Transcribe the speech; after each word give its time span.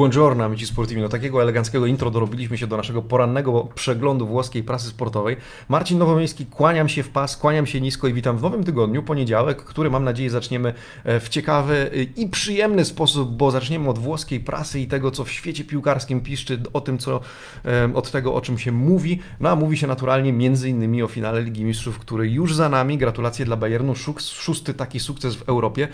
Buongiorno, 0.00 0.44
amici 0.44 0.66
sportivi. 0.66 1.00
No 1.00 1.08
takiego 1.08 1.42
eleganckiego 1.42 1.86
intro 1.86 2.10
dorobiliśmy 2.10 2.58
się 2.58 2.66
do 2.66 2.76
naszego 2.76 3.02
porannego 3.02 3.68
przeglądu 3.74 4.26
włoskiej 4.26 4.62
prasy 4.62 4.88
sportowej. 4.88 5.36
Marcin 5.68 5.98
Nowomiejski, 5.98 6.46
kłaniam 6.46 6.88
się 6.88 7.02
w 7.02 7.08
pas, 7.08 7.36
kłaniam 7.36 7.66
się 7.66 7.80
nisko 7.80 8.08
i 8.08 8.12
witam 8.12 8.38
w 8.38 8.42
nowym 8.42 8.64
tygodniu, 8.64 9.02
poniedziałek, 9.02 9.64
który 9.64 9.90
mam 9.90 10.04
nadzieję 10.04 10.30
zaczniemy 10.30 10.74
e, 11.04 11.20
w 11.20 11.28
ciekawy 11.28 11.90
e, 11.94 12.02
i 12.02 12.28
przyjemny 12.28 12.84
sposób, 12.84 13.36
bo 13.36 13.50
zaczniemy 13.50 13.88
od 13.88 13.98
włoskiej 13.98 14.40
prasy 14.40 14.80
i 14.80 14.86
tego, 14.86 15.10
co 15.10 15.24
w 15.24 15.30
świecie 15.30 15.64
piłkarskim 15.64 16.20
piszczy, 16.20 16.60
o 16.72 16.80
tym, 16.80 16.98
co, 16.98 17.20
e, 17.64 17.94
od 17.94 18.10
tego, 18.10 18.34
o 18.34 18.40
czym 18.40 18.58
się 18.58 18.72
mówi. 18.72 19.20
No 19.40 19.48
a 19.50 19.56
mówi 19.56 19.76
się 19.76 19.86
naturalnie 19.86 20.32
między 20.32 20.68
innymi 20.68 21.02
o 21.02 21.08
finale 21.08 21.42
Ligi 21.42 21.64
Mistrzów, 21.64 21.98
który 21.98 22.30
już 22.30 22.54
za 22.54 22.68
nami. 22.68 22.98
Gratulacje 22.98 23.44
dla 23.44 23.56
Bayernu, 23.56 23.94
szósty 24.18 24.74
taki 24.74 25.00
sukces 25.00 25.36
w 25.36 25.48
Europie. 25.48 25.88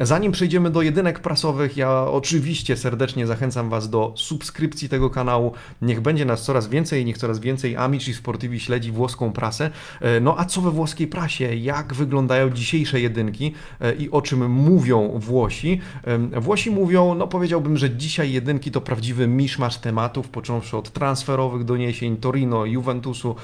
Zanim 0.00 0.32
przejdziemy 0.32 0.70
do 0.70 0.82
jedynek 0.82 1.20
prasowych, 1.20 1.76
ja 1.76 2.00
oczywiście 2.02 2.76
serdecznie 2.76 3.09
zachęcam 3.26 3.70
Was 3.70 3.90
do 3.90 4.14
subskrypcji 4.16 4.88
tego 4.88 5.10
kanału. 5.10 5.52
Niech 5.82 6.00
będzie 6.00 6.24
nas 6.24 6.42
coraz 6.42 6.68
więcej, 6.68 7.04
niech 7.04 7.18
coraz 7.18 7.38
więcej 7.38 7.76
Amici 7.76 8.14
Sportivi 8.14 8.60
śledzi 8.60 8.92
włoską 8.92 9.32
prasę. 9.32 9.70
E, 10.00 10.20
no 10.20 10.34
a 10.38 10.44
co 10.44 10.60
we 10.60 10.70
włoskiej 10.70 11.06
prasie? 11.06 11.56
Jak 11.56 11.94
wyglądają 11.94 12.50
dzisiejsze 12.50 13.00
jedynki 13.00 13.54
e, 13.80 13.94
i 13.94 14.10
o 14.10 14.22
czym 14.22 14.50
mówią 14.50 15.18
Włosi? 15.18 15.80
E, 16.04 16.40
Włosi 16.40 16.70
mówią, 16.70 17.14
no 17.14 17.26
powiedziałbym, 17.26 17.76
że 17.76 17.90
dzisiaj 17.90 18.32
jedynki 18.32 18.70
to 18.70 18.80
prawdziwy 18.80 19.26
miszmasz 19.26 19.78
tematów, 19.78 20.28
począwszy 20.28 20.76
od 20.76 20.90
transferowych 20.90 21.64
doniesień 21.64 22.16
Torino, 22.16 22.64
Juventusu, 22.64 23.36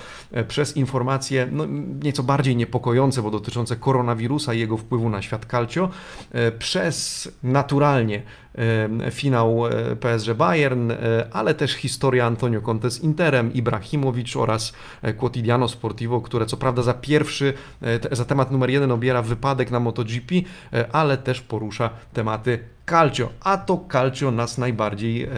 przez 0.48 0.76
informacje 0.76 1.48
no, 1.52 1.66
nieco 2.02 2.22
bardziej 2.22 2.56
niepokojące, 2.56 3.22
bo 3.22 3.30
dotyczące 3.30 3.76
koronawirusa 3.76 4.54
i 4.54 4.58
jego 4.58 4.76
wpływu 4.76 5.08
na 5.08 5.22
świat 5.22 5.46
calcio, 5.46 5.88
przez 6.58 7.28
naturalnie 7.42 8.22
finał 9.10 9.66
e, 9.66 9.96
PSG 9.96 10.34
Bayern, 10.34 10.90
e, 10.90 10.96
ale 11.32 11.54
też 11.54 11.72
historia 11.72 12.26
Antonio 12.26 12.60
Conte 12.60 12.90
z 12.90 13.00
Interem, 13.00 13.52
Ibrahimowicz 13.52 14.36
oraz 14.36 14.72
e, 15.02 15.12
Quotidiano 15.12 15.68
Sportivo, 15.68 16.20
które 16.20 16.46
co 16.46 16.56
prawda 16.56 16.82
za 16.82 16.94
pierwszy, 16.94 17.54
za 18.12 18.24
temat 18.24 18.50
numer 18.50 18.70
jeden 18.70 18.92
obiera 18.92 19.22
wypadek 19.22 19.70
na 19.70 19.80
MotoGP, 19.80 20.34
ale 20.92 21.16
też 21.16 21.40
porusza 21.40 21.90
tematy 22.12 22.58
calcio, 22.86 23.30
a 23.40 23.56
to 23.56 23.84
calcio 23.92 24.30
nas 24.30 24.58
najbardziej 24.58 25.28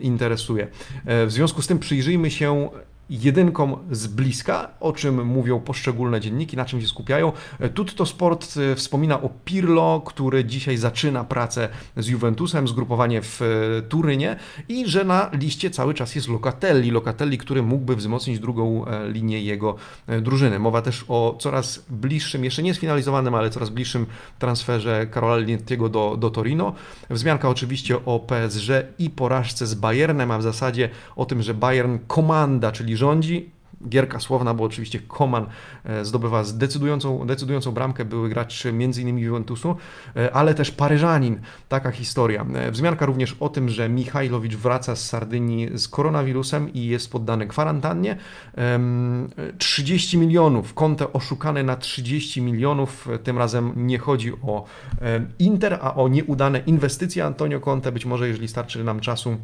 interesuje. 0.00 0.68
W 1.04 1.26
związku 1.28 1.62
z 1.62 1.66
tym 1.66 1.78
przyjrzyjmy 1.78 2.30
się 2.30 2.68
jedynką 3.12 3.78
z 3.90 4.06
bliska, 4.06 4.68
o 4.80 4.92
czym 4.92 5.26
mówią 5.26 5.60
poszczególne 5.60 6.20
dzienniki, 6.20 6.56
na 6.56 6.64
czym 6.64 6.80
się 6.80 6.86
skupiają. 6.86 7.32
Tutto 7.74 8.06
Sport 8.06 8.54
e, 8.56 8.74
wspomina 8.74 9.22
o 9.22 9.30
Pirlo, 9.44 10.02
który 10.06 10.44
dzisiaj 10.44 10.76
zaczyna 10.76 11.24
pracę 11.24 11.68
z 11.96 12.06
Juventusem, 12.06 12.68
zgrupowanie 12.68 13.22
w 13.22 13.42
e, 13.42 13.82
Turynie 13.82 14.36
i 14.68 14.86
że 14.86 15.04
na 15.04 15.30
liście 15.32 15.70
cały 15.70 15.94
czas 15.94 16.14
jest 16.14 16.28
Locatelli, 16.28 16.90
Locatelli, 16.90 17.38
który 17.38 17.62
mógłby 17.62 17.96
wzmocnić 17.96 18.38
drugą 18.38 18.86
e, 18.86 19.08
linię 19.08 19.42
jego 19.42 19.76
drużyny. 20.22 20.58
Mowa 20.58 20.82
też 20.82 21.04
o 21.08 21.36
coraz 21.40 21.84
bliższym, 21.90 22.44
jeszcze 22.44 22.62
nie 22.62 22.74
sfinalizowanym, 22.74 23.34
ale 23.34 23.50
coraz 23.50 23.70
bliższym 23.70 24.06
transferze 24.38 25.06
Karola 25.06 25.36
Liniettiego 25.36 25.88
do, 25.88 26.16
do 26.16 26.30
Torino. 26.30 26.72
Wzmianka 27.10 27.48
oczywiście 27.48 28.04
o 28.04 28.20
PSG 28.20 28.68
i 28.98 29.10
porażce 29.10 29.66
z 29.66 29.74
Bayernem, 29.74 30.30
a 30.30 30.38
w 30.38 30.42
zasadzie 30.42 30.88
o 31.16 31.24
tym, 31.24 31.42
że 31.42 31.54
Bayern 31.54 31.98
komanda, 32.06 32.72
czyli 32.72 32.96
rządzi. 33.02 33.50
Gierka 33.88 34.20
słowna, 34.20 34.54
bo 34.54 34.64
oczywiście 34.64 34.98
Koman 34.98 35.46
e, 35.84 36.04
zdobywa 36.04 36.42
decydującą, 36.54 37.26
decydującą 37.26 37.72
bramkę, 37.72 38.04
były 38.04 38.28
gracz 38.28 38.66
m.in. 38.66 39.18
Juventusu, 39.18 39.76
e, 40.16 40.34
ale 40.34 40.54
też 40.54 40.70
Paryżanin. 40.70 41.40
Taka 41.68 41.90
historia. 41.90 42.46
E, 42.54 42.70
wzmianka 42.70 43.06
również 43.06 43.36
o 43.40 43.48
tym, 43.48 43.68
że 43.68 43.88
Michajlowicz 43.88 44.56
wraca 44.56 44.96
z 44.96 45.08
Sardynii 45.08 45.78
z 45.78 45.88
koronawirusem 45.88 46.72
i 46.72 46.86
jest 46.86 47.12
poddany 47.12 47.46
kwarantannie. 47.46 48.16
30 49.58 50.18
milionów, 50.18 50.74
konto 50.74 51.12
oszukane 51.12 51.62
na 51.62 51.76
30 51.76 52.42
milionów. 52.42 53.08
Tym 53.24 53.38
razem 53.38 53.72
nie 53.76 53.98
chodzi 53.98 54.32
o 54.32 54.64
Inter, 55.38 55.78
a 55.82 55.94
o 55.94 56.08
nieudane 56.08 56.58
inwestycje 56.58 57.24
Antonio 57.24 57.60
Conte. 57.60 57.92
Być 57.92 58.06
może, 58.06 58.28
jeżeli 58.28 58.48
starczy 58.48 58.84
nam 58.84 59.00
czasu, 59.00 59.36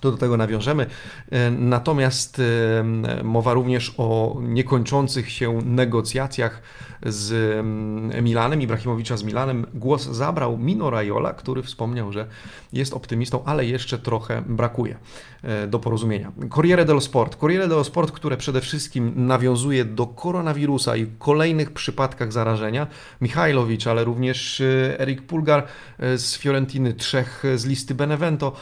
to 0.00 0.10
do 0.10 0.16
tego 0.16 0.36
nawiążemy. 0.36 0.86
E, 1.30 1.50
natomiast 1.50 2.38
e, 2.38 3.22
mowa 3.24 3.54
również 3.54 3.94
o 3.98 4.36
niekończących 4.42 5.30
się 5.30 5.58
negocjacjach 5.64 6.62
z 7.06 7.32
mm, 7.32 8.24
Milanem, 8.24 8.62
Ibrahimowicza 8.62 9.16
z 9.16 9.22
Milanem. 9.22 9.66
Głos 9.74 10.02
zabrał 10.02 10.58
Mino 10.58 10.90
Raiola, 10.90 11.32
który 11.32 11.62
wspomniał, 11.62 12.12
że 12.12 12.26
jest 12.72 12.94
optymistą, 12.94 13.44
ale 13.44 13.66
jeszcze 13.66 13.98
trochę 13.98 14.42
brakuje 14.46 14.96
e, 15.42 15.66
do 15.66 15.78
porozumienia. 15.78 16.32
Corriere 16.54 16.84
dello 16.84 17.00
Sport. 17.00 17.36
Corriere 17.36 17.68
dello 17.68 17.84
Sport, 17.84 18.10
które 18.10 18.36
przede 18.36 18.60
wszystkim 18.60 19.26
nawiązuje 19.26 19.84
do 19.84 20.06
koronawirusa 20.06 20.96
i 20.96 21.06
kolejnych 21.18 21.72
przypadkach 21.72 22.32
zarażenia. 22.32 22.86
Michajlowicz, 23.20 23.86
ale 23.86 24.04
również 24.04 24.62
Erik 24.98 25.22
Pulgar 25.22 25.66
z 25.98 26.38
Fiorentiny, 26.38 26.94
trzech 26.94 27.42
z 27.54 27.64
listy 27.64 27.94
Benevento. 27.94 28.52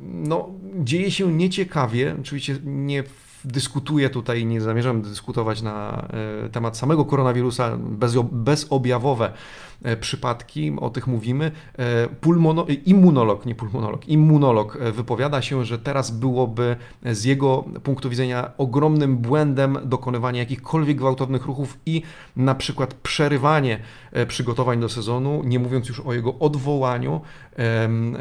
No, 0.00 0.50
dzieje 0.74 1.10
się 1.10 1.32
nieciekawie. 1.32 2.16
Oczywiście 2.20 2.56
nie 2.64 3.04
dyskutuję 3.44 4.10
tutaj, 4.10 4.46
nie 4.46 4.60
zamierzam 4.60 5.02
dyskutować 5.02 5.62
na 5.62 6.08
e, 6.44 6.48
temat 6.48 6.76
samego 6.76 7.04
koronawirusa, 7.04 7.76
bez, 7.78 8.14
bezobjawowe 8.32 9.32
przypadki, 10.00 10.72
o 10.80 10.90
tych 10.90 11.06
mówimy. 11.06 11.52
E, 11.78 12.08
pulmono, 12.08 12.66
immunolog, 12.86 13.46
nie 13.46 13.54
pulmonolog, 13.54 14.08
immunolog 14.08 14.78
wypowiada 14.92 15.42
się, 15.42 15.64
że 15.64 15.78
teraz 15.78 16.10
byłoby 16.10 16.76
z 17.02 17.24
jego 17.24 17.64
punktu 17.82 18.10
widzenia 18.10 18.50
ogromnym 18.58 19.16
błędem 19.16 19.78
dokonywanie 19.84 20.38
jakichkolwiek 20.38 20.96
gwałtownych 20.96 21.46
ruchów 21.46 21.78
i 21.86 22.02
na 22.36 22.54
przykład 22.54 22.94
przerywanie 22.94 23.78
przygotowań 24.28 24.80
do 24.80 24.88
sezonu, 24.88 25.42
nie 25.44 25.58
mówiąc 25.58 25.88
już 25.88 26.00
o 26.00 26.12
jego 26.12 26.38
odwołaniu. 26.38 27.20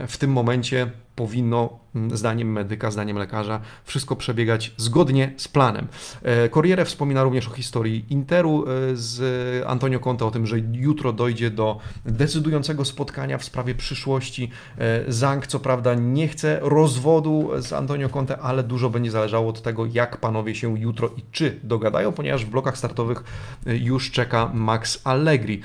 W 0.07 0.17
tym 0.17 0.31
momencie 0.31 0.91
powinno, 1.15 1.79
zdaniem 2.11 2.51
medyka, 2.51 2.91
zdaniem 2.91 3.17
lekarza, 3.17 3.59
wszystko 3.83 4.15
przebiegać 4.15 4.73
zgodnie 4.77 5.33
z 5.37 5.47
planem. 5.47 5.87
E, 6.23 6.49
Corriere 6.49 6.85
wspomina 6.85 7.23
również 7.23 7.47
o 7.47 7.51
historii 7.51 8.05
Interu 8.09 8.65
e, 8.67 8.67
z 8.93 9.65
Antonio 9.67 9.99
Conte, 9.99 10.25
o 10.25 10.31
tym, 10.31 10.47
że 10.47 10.59
jutro 10.71 11.13
dojdzie 11.13 11.49
do 11.53 11.77
decydującego 12.05 12.85
spotkania 12.85 13.37
w 13.37 13.43
sprawie 13.43 13.75
przyszłości. 13.75 14.49
E, 14.77 15.11
Zang, 15.11 15.47
co 15.47 15.59
prawda, 15.59 15.93
nie 15.93 16.27
chce 16.27 16.59
rozwodu 16.61 17.49
z 17.59 17.73
Antonio 17.73 18.09
Conte, 18.09 18.37
ale 18.37 18.63
dużo 18.63 18.89
będzie 18.89 19.11
zależało 19.11 19.49
od 19.49 19.61
tego, 19.61 19.85
jak 19.85 20.17
panowie 20.17 20.55
się 20.55 20.79
jutro 20.79 21.09
i 21.17 21.23
czy 21.31 21.59
dogadają, 21.63 22.11
ponieważ 22.11 22.45
w 22.45 22.49
blokach 22.49 22.77
startowych 22.77 23.23
już 23.65 24.11
czeka 24.11 24.51
Max 24.53 25.01
Allegri. 25.03 25.61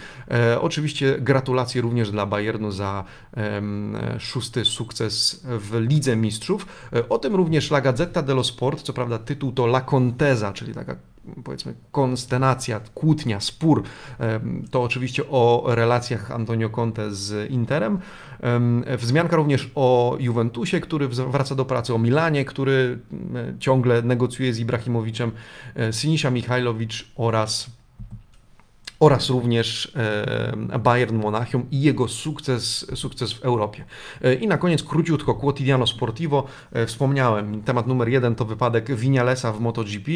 Oczywiście 0.60 1.16
gratulacje 1.21 1.82
również 1.82 2.10
dla 2.10 2.27
Bayernu 2.27 2.72
za 2.72 3.04
szósty 4.19 4.65
sukces 4.65 5.41
w 5.44 5.81
Lidze 5.81 6.16
Mistrzów. 6.16 6.66
E, 6.93 7.09
o 7.09 7.19
tym 7.19 7.34
również 7.34 7.71
La 7.71 7.81
Gazzetta 7.81 8.22
dello 8.22 8.44
Sport, 8.44 8.82
co 8.82 8.93
prawda 8.93 9.19
tytuł 9.19 9.53
to 9.53 9.66
La 9.66 9.81
Contesa, 9.81 10.53
czyli 10.53 10.75
taka 10.75 10.97
powiedzmy 11.44 11.75
konstenacja, 11.93 12.81
kłótnia, 12.94 13.41
spór. 13.41 13.83
E, 14.21 14.41
to 14.71 14.83
oczywiście 14.83 15.28
o 15.31 15.65
relacjach 15.66 16.31
Antonio 16.31 16.71
Conte 16.71 17.15
z 17.15 17.50
Interem. 17.50 17.99
E, 18.87 18.97
wzmianka 18.97 19.37
również 19.37 19.71
o 19.75 20.16
Juventusie, 20.21 20.81
który 20.81 21.09
wraca 21.09 21.54
do 21.54 21.65
pracy, 21.65 21.95
o 21.95 21.98
Milanie, 21.98 22.45
który 22.45 22.98
ciągle 23.59 24.03
negocjuje 24.03 24.54
z 24.54 24.59
Ibrahimowiczem, 24.59 25.33
Sinisza 25.91 26.30
Michajlowicz 26.30 27.13
oraz 27.16 27.78
oraz 29.00 29.30
również 29.30 29.92
e, 30.72 30.78
Bayern 30.78 31.16
Monachium 31.16 31.66
i 31.71 31.80
jego 31.80 32.09
sukces, 32.09 32.86
sukces 32.95 33.33
w 33.33 33.42
Europie. 33.42 33.84
E, 34.22 34.34
I 34.34 34.47
na 34.47 34.59
koniec 34.59 34.83
króciutko 34.83 35.34
Quotidiano 35.34 35.86
Sportivo. 35.86 36.45
E, 36.72 36.86
wspomniałem, 36.86 37.62
temat 37.62 37.86
numer 37.86 38.09
jeden 38.09 38.34
to 38.34 38.45
wypadek 38.45 38.95
Vinalesa 38.95 39.53
w 39.53 39.60
MotoGP. 39.60 40.10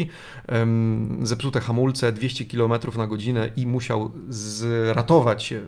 Zepsute 1.21 1.59
hamulce, 1.59 2.11
200 2.11 2.45
km 2.45 2.73
na 2.97 3.07
godzinę 3.07 3.49
i 3.55 3.67
musiał 3.67 4.11
zratować 4.29 5.43
się, 5.43 5.61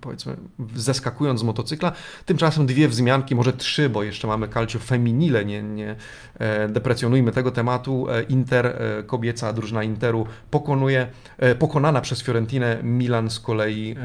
powiedzmy, 0.00 0.36
zeskakując 0.74 1.40
z 1.40 1.42
motocykla. 1.42 1.92
Tymczasem 2.26 2.66
dwie 2.66 2.88
wzmianki, 2.88 3.34
może 3.34 3.52
trzy, 3.52 3.88
bo 3.88 4.02
jeszcze 4.02 4.28
mamy 4.28 4.48
Calcio 4.48 4.78
Feminile, 4.78 5.44
nie, 5.44 5.62
nie 5.62 5.96
deprecjonujmy 6.68 7.32
tego 7.32 7.50
tematu. 7.50 8.06
Inter, 8.28 8.82
kobieca 9.06 9.52
drużyna 9.52 9.82
Interu 9.82 10.26
pokonuje, 10.50 11.06
pokonana 11.58 12.00
przez 12.00 12.19
przez 12.20 12.26
Fiorentinę. 12.26 12.78
Milan 12.82 13.30
z 13.30 13.40
kolei 13.40 13.96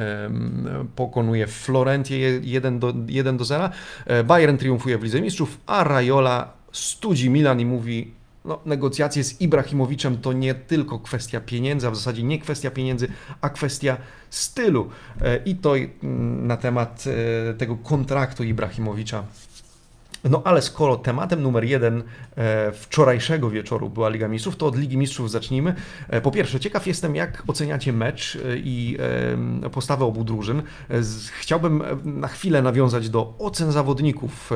pokonuje 0.95 1.47
Florentię 1.47 2.39
1 2.43 2.79
do, 2.79 2.93
1 3.07 3.37
do 3.37 3.45
0. 3.45 3.69
E, 4.05 4.23
Bayern 4.23 4.57
triumfuje 4.57 4.97
w 4.97 5.03
Lidze 5.03 5.21
Mistrzów, 5.21 5.57
a 5.65 5.83
Raiola 5.83 6.53
studzi 6.71 7.29
Milan 7.29 7.59
i 7.59 7.65
mówi 7.65 8.11
no, 8.45 8.59
negocjacje 8.65 9.23
z 9.23 9.41
Ibrahimowiczem 9.41 10.17
to 10.17 10.33
nie 10.33 10.55
tylko 10.55 10.99
kwestia 10.99 11.39
pieniędzy, 11.39 11.87
a 11.87 11.91
w 11.91 11.95
zasadzie 11.95 12.23
nie 12.23 12.39
kwestia 12.39 12.71
pieniędzy, 12.71 13.07
a 13.41 13.49
kwestia 13.49 13.97
stylu. 14.29 14.89
E, 15.21 15.37
I 15.45 15.55
to 15.55 15.75
mm, 15.75 16.47
na 16.47 16.57
temat 16.57 17.03
e, 17.49 17.53
tego 17.53 17.75
kontraktu 17.75 18.43
Ibrahimowicza 18.43 19.23
No 20.29 20.41
ale 20.43 20.61
skoro 20.61 20.95
tematem 20.95 21.41
numer 21.41 21.63
jeden 21.63 22.03
e, 22.35 22.71
wczorajszego 22.71 23.49
wieczoru 23.49 23.89
była 23.89 24.09
Liga 24.09 24.27
Mistrzów, 24.27 24.55
to 24.55 24.65
od 24.65 24.77
Ligi 24.77 24.97
Mistrzów 24.97 25.31
zacznijmy. 25.31 25.75
E, 26.09 26.21
po 26.21 26.31
pierwsze, 26.31 26.59
ciekaw 26.59 26.87
jestem, 26.87 27.15
jak 27.15 27.43
oceniacie 27.47 27.93
mecz 27.93 28.35
e, 28.35 28.39
i 28.57 28.97
postawę 29.71 30.05
obu 30.05 30.23
drużyn. 30.23 30.61
Chciałbym 31.39 31.83
na 32.03 32.27
chwilę 32.27 32.61
nawiązać 32.61 33.09
do 33.09 33.33
ocen 33.39 33.71
zawodników. 33.71 34.51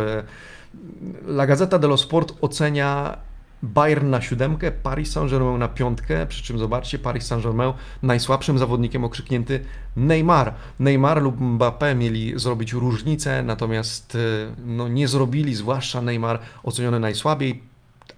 La 1.28 1.48
Gazzetta 1.48 1.80
dello 1.80 1.98
Sport 1.98 2.34
ocenia 2.42 3.18
Bayern 3.64 4.10
na 4.10 4.22
siódemkę, 4.22 4.72
Paris 4.72 5.12
Saint-Germain 5.12 5.58
na 5.58 5.68
piątkę, 5.68 6.28
przy 6.28 6.44
czym 6.44 6.60
zobaczcie, 6.60 7.00
Paris 7.00 7.26
Saint-Germain 7.26 7.74
najsłabszym 8.04 8.58
zawodnikiem 8.58 9.04
okrzyknięty 9.04 9.60
Neymar. 9.96 10.54
Neymar 10.80 11.22
lub 11.22 11.40
Mbappé 11.40 11.96
mieli 11.96 12.40
zrobić 12.40 12.74
różnicę, 12.74 13.44
natomiast 13.44 14.16
e, 14.16 14.20
no, 14.66 14.88
nie 14.88 15.08
zrobili, 15.08 15.56
zwłaszcza 15.56 16.02
Neymar 16.02 16.40
oceniony 16.64 17.00
najsłabiej, 17.00 17.64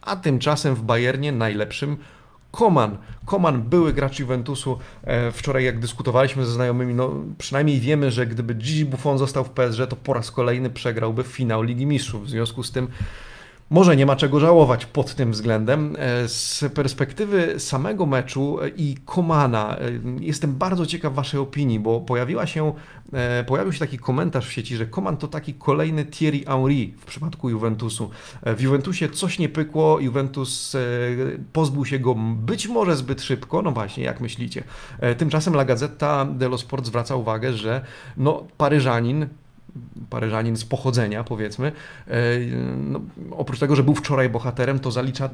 a 0.01 0.15
tymczasem 0.15 0.75
w 0.75 0.81
Bayernie 0.81 1.31
najlepszym 1.31 1.97
Koman. 2.51 2.97
Koman, 3.25 3.61
były 3.61 3.93
gracz 3.93 4.19
Juventusu. 4.19 4.79
E, 5.03 5.31
wczoraj 5.31 5.63
jak 5.63 5.79
dyskutowaliśmy 5.79 6.45
ze 6.45 6.51
znajomymi, 6.51 6.93
no 6.93 7.11
przynajmniej 7.37 7.79
wiemy, 7.79 8.11
że 8.11 8.27
gdyby 8.27 8.53
Gigi 8.53 8.85
Buffon 8.85 9.17
został 9.17 9.43
w 9.43 9.49
PSG, 9.49 9.87
to 9.89 9.95
po 9.95 10.13
raz 10.13 10.31
kolejny 10.31 10.69
przegrałby 10.69 11.23
finał 11.23 11.63
Ligi 11.63 11.85
Mistrzów. 11.85 12.25
W 12.25 12.29
związku 12.29 12.63
z 12.63 12.71
tym 12.71 12.87
może 13.71 13.95
nie 13.95 14.05
ma 14.05 14.15
czego 14.15 14.39
żałować 14.39 14.85
pod 14.85 15.15
tym 15.15 15.31
względem. 15.31 15.95
E, 15.99 16.27
z 16.27 16.65
perspektywy 16.73 17.59
samego 17.59 18.05
meczu 18.05 18.57
i 18.75 18.95
Komana 19.05 19.77
e, 19.77 19.81
jestem 20.19 20.55
bardzo 20.55 20.85
ciekaw 20.85 21.13
Waszej 21.13 21.39
opinii, 21.39 21.79
bo 21.79 22.01
pojawiła 22.01 22.47
się, 22.47 22.73
e, 23.13 23.43
pojawił 23.43 23.73
się 23.73 23.79
taki 23.79 23.97
komentarz 23.97 24.47
w 24.47 24.51
sieci, 24.51 24.75
że 24.75 24.85
Koman 24.85 25.17
to 25.17 25.27
taki 25.27 25.53
kolejny 25.53 26.05
Thierry 26.05 26.39
Henry 26.39 26.91
w 26.97 27.05
przypadku 27.05 27.49
Juventusu. 27.49 28.09
W 28.45 28.61
Juventusie 28.61 29.09
coś 29.09 29.39
nie 29.39 29.49
pykło, 29.49 29.99
Juventus 29.99 30.77
pozbył 31.53 31.85
się 31.85 31.99
go 31.99 32.15
być 32.35 32.67
może 32.67 32.95
zbyt 32.95 33.21
szybko, 33.21 33.61
no 33.61 33.71
właśnie, 33.71 34.03
jak 34.03 34.21
myślicie? 34.21 34.63
Tymczasem 35.17 35.53
La 35.53 35.65
Gazzetta 35.65 36.25
dello 36.25 36.57
Sport 36.57 36.85
zwraca 36.85 37.15
uwagę, 37.15 37.53
że 37.53 37.85
no, 38.17 38.43
Paryżanin 38.57 39.27
Paryżanin 40.09 40.57
z 40.57 40.65
pochodzenia, 40.65 41.23
powiedzmy. 41.23 41.71
E, 42.07 42.11
no, 42.77 43.01
oprócz 43.31 43.59
tego, 43.59 43.75
że 43.75 43.83
był 43.83 43.95
wczoraj 43.95 44.29
bohaterem, 44.29 44.79
to 44.79 44.91
zalicza 44.91 45.29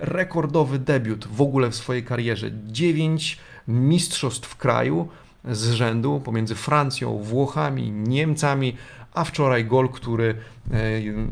rekordowy 0.00 0.78
debiut 0.78 1.26
w 1.26 1.40
ogóle 1.40 1.70
w 1.70 1.74
swojej 1.74 2.04
karierze. 2.04 2.50
Dziewięć 2.66 3.38
mistrzostw 3.68 4.56
kraju 4.56 5.08
z 5.44 5.70
rzędu 5.70 6.20
pomiędzy 6.24 6.54
Francją, 6.54 7.18
Włochami, 7.18 7.90
Niemcami, 7.90 8.76
a 9.14 9.24
wczoraj 9.24 9.64
gol, 9.64 9.88
który 9.88 10.34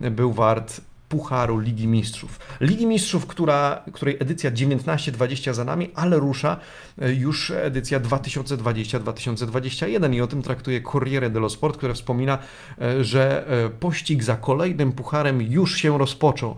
e, 0.03 0.11
był 0.11 0.33
wart 0.33 0.81
Pucharu 1.09 1.59
Ligi 1.59 1.89
Mistrzów. 1.89 2.39
Ligi 2.61 2.87
Mistrzów, 2.87 3.27
która, 3.27 3.83
której 3.93 4.17
edycja 4.21 4.51
19-20 4.51 5.55
za 5.55 5.65
nami, 5.65 5.91
ale 5.95 6.19
rusza 6.19 6.57
e, 6.99 7.15
już 7.15 7.51
edycja 7.51 8.01
2020-2021 8.01 10.15
i 10.15 10.21
o 10.21 10.27
tym 10.27 10.43
traktuje 10.43 10.83
Corriere 10.83 11.31
dello 11.31 11.51
Sport, 11.51 11.77
które 11.77 11.95
wspomina, 11.95 12.39
e, 12.81 13.05
że 13.05 13.49
e, 13.49 13.71
pościg 13.71 14.23
za 14.23 14.37
kolejnym 14.37 14.93
pucharem 14.93 15.43
już 15.43 15.77
się 15.77 15.99
rozpoczął. 15.99 16.57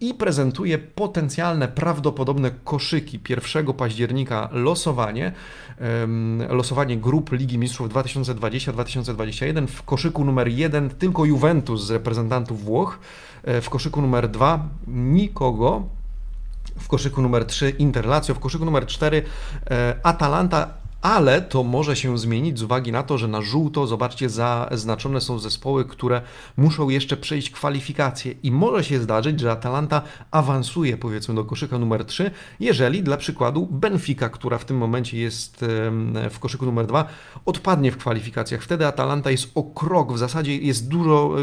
I 0.00 0.14
prezentuje 0.14 0.78
potencjalne, 0.78 1.68
prawdopodobne 1.68 2.50
koszyki 2.64 3.20
1 3.28 3.72
października 3.72 4.48
losowanie, 4.52 5.32
losowanie 6.48 6.96
grup 6.96 7.32
Ligi 7.32 7.58
Mistrzów 7.58 7.88
2020-2021 7.88 9.66
w 9.66 9.82
koszyku 9.82 10.24
numer 10.24 10.48
1 10.48 10.90
tylko 10.90 11.24
Juventus 11.24 11.86
z 11.86 11.90
reprezentantów 11.90 12.64
Włoch, 12.64 12.98
w 13.46 13.70
koszyku 13.70 14.02
numer 14.02 14.28
2 14.28 14.68
nikogo. 14.86 15.82
W 16.78 16.88
koszyku 16.88 17.22
numer 17.22 17.44
3 17.44 17.70
Interlacio, 17.70 18.34
w 18.34 18.38
koszyku 18.38 18.64
numer 18.64 18.86
4 18.86 19.22
e, 19.70 19.94
Atalanta 20.02 20.68
ale 21.02 21.42
to 21.42 21.62
może 21.62 21.96
się 21.96 22.18
zmienić 22.18 22.58
z 22.58 22.62
uwagi 22.62 22.92
na 22.92 23.02
to, 23.02 23.18
że 23.18 23.28
na 23.28 23.42
żółto, 23.42 23.86
zobaczcie, 23.86 24.30
zaznaczone 24.30 25.20
są 25.20 25.38
zespoły, 25.38 25.84
które 25.84 26.22
muszą 26.56 26.88
jeszcze 26.88 27.16
przejść 27.16 27.50
kwalifikacje 27.50 28.34
i 28.42 28.52
może 28.52 28.84
się 28.84 29.00
zdarzyć, 29.00 29.40
że 29.40 29.50
Atalanta 29.52 30.02
awansuje 30.30 30.96
powiedzmy 30.96 31.34
do 31.34 31.44
koszyka 31.44 31.78
numer 31.78 32.04
3, 32.04 32.30
jeżeli 32.60 33.02
dla 33.02 33.16
przykładu 33.16 33.66
Benfica, 33.66 34.28
która 34.28 34.58
w 34.58 34.64
tym 34.64 34.76
momencie 34.76 35.18
jest 35.18 35.64
w 36.30 36.38
koszyku 36.38 36.66
numer 36.66 36.86
2, 36.86 37.08
odpadnie 37.44 37.92
w 37.92 37.96
kwalifikacjach. 37.96 38.62
Wtedy 38.62 38.86
Atalanta 38.86 39.30
jest 39.30 39.50
o 39.54 39.62
krok, 39.62 40.12
w 40.12 40.18
zasadzie 40.18 40.56
jest 40.56 40.88
dużo, 40.88 41.34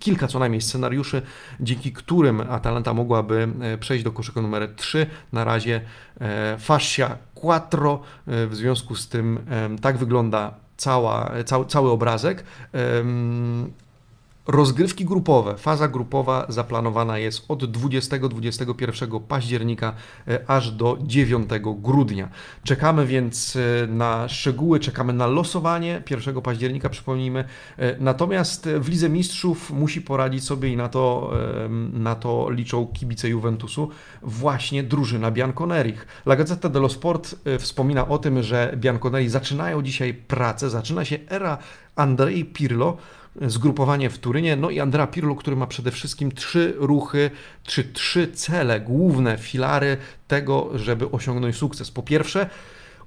kilka 0.00 0.28
co 0.28 0.38
najmniej 0.38 0.60
scenariuszy, 0.60 1.22
dzięki 1.60 1.92
którym 1.92 2.40
Atalanta 2.40 2.94
mogłaby 2.94 3.48
e, 3.60 3.78
przejść 3.78 4.04
do 4.04 4.12
koszyka 4.12 4.42
numer 4.42 4.74
3. 4.76 5.06
Na 5.32 5.44
razie 5.44 5.80
e, 6.20 6.56
Fascia 6.58 7.18
quattro, 7.34 8.00
e, 8.26 8.46
w 8.46 8.56
związku 8.56 8.94
z 8.94 9.07
tym 9.08 9.38
tak 9.82 9.98
wygląda 9.98 10.54
cała, 10.76 11.30
cały, 11.44 11.66
cały 11.66 11.90
obrazek. 11.90 12.44
Rozgrywki 14.48 15.04
grupowe, 15.04 15.56
faza 15.56 15.88
grupowa 15.88 16.46
zaplanowana 16.48 17.18
jest 17.18 17.44
od 17.48 17.64
20-21 17.64 19.20
października 19.20 19.94
e, 20.28 20.50
aż 20.50 20.70
do 20.70 20.98
9 21.02 21.50
grudnia. 21.62 22.28
Czekamy 22.64 23.06
więc 23.06 23.56
e, 23.56 23.86
na 23.86 24.28
szczegóły, 24.28 24.80
czekamy 24.80 25.12
na 25.12 25.26
losowanie 25.26 26.02
1 26.10 26.40
października, 26.40 26.88
przypomnijmy. 26.88 27.44
E, 27.78 27.96
natomiast 28.00 28.68
w 28.68 28.88
Lidze 28.88 29.08
Mistrzów 29.08 29.70
musi 29.70 30.02
poradzić 30.02 30.44
sobie 30.44 30.68
i 30.68 30.76
na 30.76 30.88
to, 30.88 31.32
na 31.92 32.14
to 32.14 32.50
liczą 32.50 32.86
kibice 32.86 33.28
Juventusu 33.28 33.90
właśnie 34.22 34.82
drużyna 34.82 35.30
Bianconerich. 35.30 36.06
La 36.26 36.36
Gazzetta 36.36 36.68
dello 36.68 36.88
Sport 36.88 37.34
wspomina 37.58 38.08
o 38.08 38.18
tym, 38.18 38.42
że 38.42 38.72
Bianconeri 38.76 39.28
zaczynają 39.28 39.82
dzisiaj 39.82 40.14
pracę, 40.14 40.70
zaczyna 40.70 41.04
się 41.04 41.18
era 41.28 41.58
Andrei 41.96 42.44
Pirlo, 42.44 42.96
zgrupowanie 43.46 44.10
w 44.10 44.18
Turynie, 44.18 44.56
no 44.56 44.70
i 44.70 44.80
Andrea 44.80 45.06
Pirlo, 45.06 45.34
który 45.34 45.56
ma 45.56 45.66
przede 45.66 45.90
wszystkim 45.90 46.32
trzy 46.32 46.74
ruchy, 46.78 47.30
czy 47.64 47.84
trzy 47.84 48.32
cele, 48.32 48.80
główne 48.80 49.38
filary 49.38 49.96
tego, 50.28 50.70
żeby 50.74 51.10
osiągnąć 51.10 51.56
sukces. 51.56 51.90
Po 51.90 52.02
pierwsze, 52.02 52.50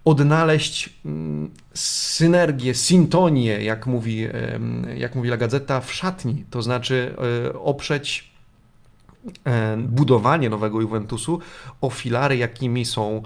odnaleźć 0.06 0.90
mm, 1.06 1.52
synergię, 1.74 2.74
sintonię, 2.74 3.64
jak 3.64 3.88
mówi, 3.88 4.28
jak 4.98 5.16
mówi 5.16 5.30
La 5.30 5.38
Gazeta, 5.38 5.82
w 5.82 5.94
szatni, 5.94 6.46
to 6.50 6.62
znaczy 6.62 7.16
e, 7.48 7.54
oprzeć 7.60 8.32
e, 9.46 9.78
budowanie 9.78 10.50
nowego 10.50 10.82
Juventusu 10.82 11.40
o 11.82 11.90
filary, 11.90 12.38
jakimi 12.38 12.86
są 12.86 13.24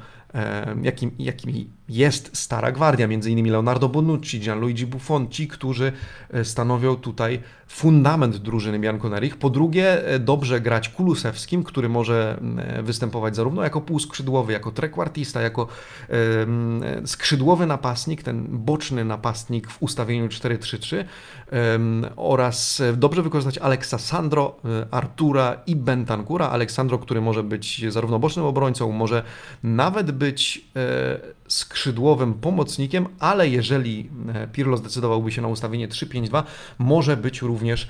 jakim, 0.82 1.12
jakimi 1.20 1.70
jest 1.89 2.38
Stara 2.38 2.72
Gwardia, 2.72 3.08
między 3.08 3.32
innymi 3.32 3.50
Leonardo 3.50 3.89
Bonucci, 3.89 4.39
Gianluigi 4.39 4.86
Buffon, 4.86 5.30
ci, 5.30 5.48
którzy 5.48 5.92
e, 6.30 6.46
stanowią 6.46 6.96
tutaj 6.96 7.39
fundament 7.68 8.38
drużyny 8.38 8.80
Bianconerich. 8.80 9.38
Po 9.38 9.50
drugie, 9.50 10.08
e, 10.08 10.20
dobrze 10.20 10.62
grać 10.62 10.89
Kulusewskim, 10.89 11.63
który 11.63 11.89
może 11.89 12.39
e, 12.58 12.84
występować 12.84 13.36
zarówno 13.36 13.63
jako 13.63 13.82
półskrzydłowy, 13.82 14.54
jako 14.54 14.72
trekwartista, 14.72 15.42
jako 15.42 15.68
skrzydłowy 17.06 17.65
napastnik, 17.65 18.24
ten 18.24 18.46
boczny 18.50 19.06
napastnik 19.06 19.70
w 19.70 19.84
ustawieniu 19.84 20.27
4-3-3 20.27 21.04
oraz 22.15 22.82
dobrze 22.98 23.24
wykorzystać 23.24 23.58
Aleksa 23.58 23.98
Sandro, 23.98 24.56
Artura 24.92 25.58
i 25.68 25.75
Bentancura. 25.75 26.50
Aleksandro, 26.50 26.98
który 26.98 27.22
może 27.22 27.44
być 27.44 27.86
zarówno 27.89 28.20
bocznym 28.20 28.46
obrońcą, 28.46 28.92
może 28.92 29.24
nawet 29.63 30.12
być 30.12 30.25
skrzydłowym 31.48 32.34
pomocnikiem, 32.34 33.08
ale 33.20 33.50
jeżeli 33.50 34.10
e, 34.34 34.48
Pirlo 34.48 34.77
zdecydowałby 34.77 35.32
się 35.32 35.41
na 35.41 35.48
ustawienie 35.48 35.88
3-5-2, 35.88 36.44
może 36.77 37.17
być 37.17 37.41
również 37.41 37.88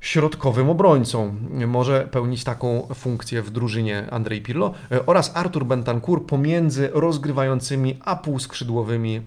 środkowym 0.00 0.70
obrońcą. 0.70 1.34
Może 1.66 2.08
pełnić 2.10 2.44
taką 2.44 2.88
funkcję 2.94 3.42
w 3.42 3.50
drużynie 3.50 4.06
Andrzej 4.10 4.42
Pirlo 4.42 4.74
e, 4.92 5.06
oraz 5.06 5.36
Artur 5.36 5.66
Bentancur 5.66 6.26
pomiędzy 6.26 6.90
rozgrywającymi 6.92 7.98
a 8.04 8.16
półskrzydłowymi 8.16 9.20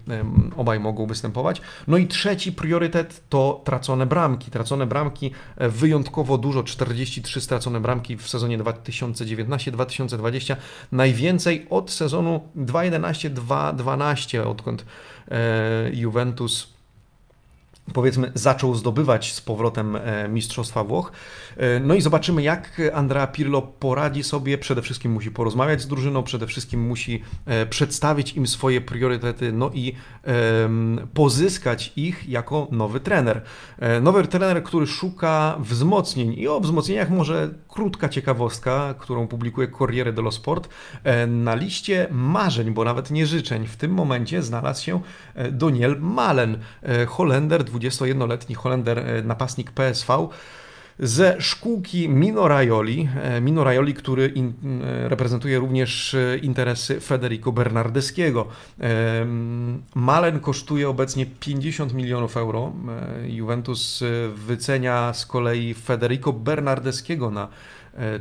obaj 0.58 0.80
mogą 0.80 1.06
występować. 1.06 1.62
No 1.88 1.98
i 1.98 2.08
trzeci 2.08 2.52
priorytet 2.52 3.22
to 3.30 3.62
tracone 3.64 4.06
bramki. 4.06 4.52
Tracone 4.52 4.86
bramki 4.86 5.32
e, 5.58 5.70
wyjątkowo 5.70 6.38
dużo, 6.38 6.64
43 6.64 7.42
stracone 7.42 7.80
bramki 7.80 8.18
w 8.18 8.30
sezonie 8.30 8.60
2019-2020. 8.60 10.56
Najwięcej 10.92 11.68
od 11.70 11.92
sezonu 11.92 12.42
2011-2012, 12.58 14.48
odkąd 14.48 14.86
e, 15.32 15.90
Juventus 15.94 16.81
powiedzmy, 17.94 18.32
zaczął 18.36 18.76
zdobywać 18.76 19.34
z 19.34 19.42
powrotem 19.42 19.96
e, 19.96 20.30
Mistrzostwa 20.30 20.84
Włoch. 20.84 21.12
E, 21.58 21.80
no 21.80 21.94
i 21.94 22.02
zobaczymy, 22.02 22.44
jak 22.44 22.82
Andrea 22.94 23.28
Pirlo 23.28 23.62
poradzi 23.62 24.24
sobie. 24.24 24.58
Przede 24.58 24.82
wszystkim 24.82 25.12
musi 25.12 25.32
porozmawiać 25.32 25.82
z 25.82 25.88
drużyną, 25.88 26.24
przede 26.24 26.48
wszystkim 26.48 26.82
musi 26.82 27.24
e, 27.46 27.66
przedstawić 27.66 28.34
im 28.34 28.48
swoje 28.48 28.82
priorytety, 28.82 29.52
no 29.52 29.72
i 29.74 29.96
pozyskać 31.14 31.94
ich 31.96 32.30
jako 32.30 32.68
nowy 32.72 33.00
trener. 33.00 33.42
Nowy 34.02 34.28
trener, 34.28 34.64
który 34.64 34.88
szuka 34.88 35.56
wzmocnień 35.60 36.34
i 36.34 36.48
o 36.48 36.60
wzmocnieniach 36.60 37.10
może 37.10 37.50
krótka 37.68 38.10
ciekawostka, 38.10 38.96
którą 39.00 39.28
publikuje 39.28 39.68
Corriere 39.68 40.14
dello 40.14 40.32
Sport. 40.32 40.70
Na 41.28 41.56
liście 41.56 42.08
marzeń, 42.12 42.72
bo 42.72 42.84
nawet 42.84 43.12
nie 43.12 43.26
życzeń, 43.28 43.68
w 43.68 43.78
tym 43.78 43.92
momencie 43.92 44.44
znalazł 44.44 44.84
się 44.84 45.02
Doniel 45.52 45.98
Malen, 46.00 46.58
Holender, 47.08 47.64
21-letni 47.82 48.56
Holender, 48.56 49.00
e, 49.00 49.22
napastnik 49.22 49.72
PSV 49.72 50.10
ze 51.00 51.36
szkółki 51.40 52.10
Mino 52.10 52.48
Raioli, 52.48 53.10
e, 53.24 53.94
który 53.94 54.28
in, 54.28 54.54
e, 54.84 55.10
reprezentuje 55.10 55.60
również 55.60 56.16
interesy 56.42 57.00
Federico 57.00 57.52
Bernardeskiego. 57.52 58.48
Malen 59.96 60.40
kosztuje 60.40 60.90
obecnie 60.90 61.26
50 61.26 61.94
milionów 61.94 62.38
euro. 62.38 62.74
Juventus 63.28 64.04
wycenia 64.36 65.14
z 65.14 65.26
kolei 65.26 65.74
Federico 65.74 66.34
Bernardeskiego 66.34 67.32
na 67.32 67.48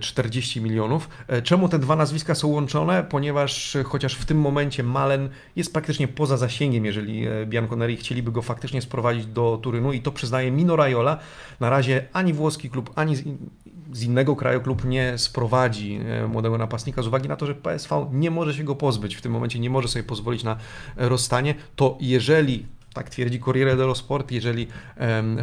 40 0.01 0.61
milionów. 0.61 1.09
E, 1.29 1.43
czemu 1.43 1.69
te 1.69 1.79
dwa 1.79 1.97
nazwiska 1.97 2.35
są 2.35 2.49
łączone? 2.49 3.05
Ponieważ 3.05 3.77
e, 3.77 3.85
chociaż 3.85 4.15
w 4.15 4.25
tym 4.25 4.41
momencie 4.41 4.83
Malen 4.83 5.29
jest 5.57 5.73
praktycznie 5.73 6.09
poza 6.09 6.37
zasięgiem, 6.37 6.85
jeżeli 6.85 7.27
e, 7.27 7.47
Bianconeri 7.47 7.97
chcieliby 7.97 8.33
go 8.33 8.43
faktycznie 8.43 8.83
sprowadzić 8.83 9.27
do 9.27 9.59
Turynu 9.63 9.93
i 9.93 10.03
to 10.03 10.13
przyznaje 10.13 10.51
Mino 10.51 10.77
Raiola. 10.77 11.19
Na 11.61 11.71
razie 11.71 12.09
ani 12.13 12.33
włoski 12.33 12.71
klub, 12.71 12.91
ani 12.95 13.17
z 13.93 14.03
innego 14.03 14.37
kraju 14.37 14.61
klub 14.61 14.85
nie 14.85 15.19
sprowadzi 15.19 16.01
młodego 16.29 16.59
napastnika 16.59 17.03
z 17.03 17.07
uwagi 17.07 17.29
na 17.29 17.37
to, 17.37 17.47
że 17.47 17.55
PSV 17.55 18.09
nie 18.13 18.31
może 18.31 18.55
się 18.55 18.65
go 18.65 18.75
pozbyć. 18.75 19.15
W 19.15 19.23
tym 19.23 19.33
momencie 19.33 19.59
nie 19.59 19.71
może 19.71 19.89
sobie 19.89 20.03
pozwolić 20.03 20.45
na 20.45 20.57
rozstanie. 20.97 21.55
To 21.77 21.99
jeżeli 22.01 22.67
tak 22.95 23.11
twierdzi 23.11 23.41
Corriere 23.41 23.77
dello 23.77 23.95
Sport, 23.95 24.33
jeżeli 24.33 24.67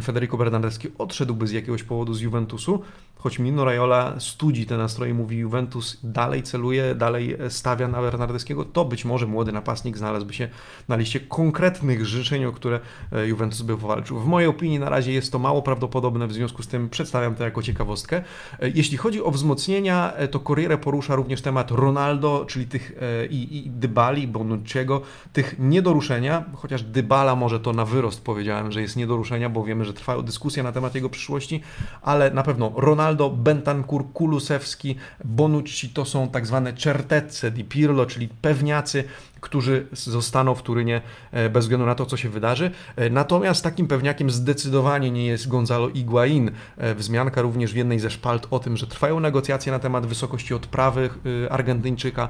Federico 0.02 0.36
Bernardeschi 0.36 0.88
odszedłby 0.98 1.46
z 1.46 1.52
jakiegoś 1.52 1.82
powodu 1.82 2.14
z 2.14 2.20
Juventusu, 2.20 2.82
choć 3.18 3.38
Mino 3.38 3.64
Raiola 3.64 4.20
studzi 4.20 4.66
te 4.66 4.76
nastroje, 4.76 5.14
mówi 5.14 5.36
Juventus 5.36 5.98
dalej 6.02 6.42
celuje, 6.42 6.94
dalej 6.94 7.36
stawia 7.48 7.88
na 7.88 8.00
Bernardeskiego, 8.00 8.64
to 8.64 8.84
być 8.84 9.04
może 9.04 9.26
młody 9.26 9.52
napastnik 9.52 9.98
znalazłby 9.98 10.34
się 10.34 10.48
na 10.88 10.96
liście 10.96 11.20
konkretnych 11.20 12.06
życzeń, 12.06 12.44
o 12.44 12.52
które 12.52 12.80
e, 13.12 13.26
Juventus 13.26 13.62
by 13.62 13.76
powalczył. 13.76 14.18
W 14.18 14.26
mojej 14.26 14.48
opinii 14.48 14.78
na 14.78 14.88
razie 14.88 15.12
jest 15.12 15.32
to 15.32 15.38
mało 15.38 15.62
prawdopodobne, 15.62 16.26
w 16.26 16.32
związku 16.32 16.62
z 16.62 16.68
tym 16.68 16.88
przedstawiam 16.88 17.34
to 17.34 17.44
jako 17.44 17.62
ciekawostkę. 17.62 18.16
E, 18.60 18.68
jeśli 18.68 18.96
chodzi 18.96 19.22
o 19.22 19.30
wzmocnienia, 19.30 20.12
e, 20.12 20.28
to 20.28 20.40
Corriere 20.40 20.78
porusza 20.78 21.14
również 21.14 21.42
temat 21.42 21.70
Ronaldo, 21.70 22.44
czyli 22.48 22.66
tych 22.66 22.98
i, 23.30 23.58
i 23.58 23.70
Dybali, 23.70 24.28
Bonucciego, 24.28 25.02
tych 25.32 25.58
niedoruszenia, 25.58 26.44
chociaż 26.54 26.82
Dybala 26.82 27.36
może 27.38 27.60
to 27.60 27.72
na 27.72 27.84
wyrost 27.84 28.24
powiedziałem, 28.24 28.72
że 28.72 28.82
jest 28.82 28.96
niedoruszenia, 28.96 29.48
bo 29.48 29.64
wiemy, 29.64 29.84
że 29.84 29.92
trwają 29.92 30.22
dyskusje 30.22 30.62
na 30.62 30.72
temat 30.72 30.94
jego 30.94 31.10
przyszłości, 31.10 31.60
ale 32.02 32.30
na 32.30 32.42
pewno 32.42 32.72
Ronaldo 32.76 33.30
Bentancur, 33.30 34.12
Kulusewski, 34.12 34.96
Bonucci 35.24 35.88
to 35.88 36.04
są 36.04 36.28
tak 36.28 36.46
zwane 36.46 36.72
certezze 36.72 37.50
di 37.50 37.64
Pirlo, 37.64 38.06
czyli 38.06 38.28
pewniacy, 38.28 39.04
którzy 39.40 39.86
zostaną 39.92 40.54
w 40.54 40.62
Turynie 40.62 41.00
e, 41.32 41.50
bez 41.50 41.64
względu 41.64 41.86
na 41.86 41.94
to, 41.94 42.06
co 42.06 42.16
się 42.16 42.28
wydarzy. 42.28 42.70
E, 42.96 43.10
natomiast 43.10 43.64
takim 43.64 43.86
pewniakiem 43.86 44.30
zdecydowanie 44.30 45.10
nie 45.10 45.26
jest 45.26 45.48
Gonzalo 45.48 45.90
Higuain. 45.90 46.50
E, 46.76 46.94
wzmianka 46.94 47.42
również 47.42 47.72
w 47.72 47.76
jednej 47.76 48.00
ze 48.00 48.10
szpalt 48.10 48.46
o 48.50 48.58
tym, 48.58 48.76
że 48.76 48.86
trwają 48.86 49.20
negocjacje 49.20 49.72
na 49.72 49.78
temat 49.78 50.06
wysokości 50.06 50.54
odprawy 50.54 51.10
Argentyńczyka. 51.50 52.28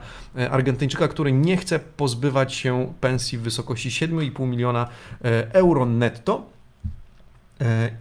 Argentyńczyka, 0.51 1.09
który 1.09 1.33
nie 1.33 1.57
chce 1.57 1.79
pozbywać 1.79 2.55
się 2.55 2.93
pensji 3.01 3.39
w 3.39 3.43
wysokości 3.43 3.91
7,5 3.91 4.47
miliona 4.47 4.89
euro 5.53 5.87
netto 5.87 6.58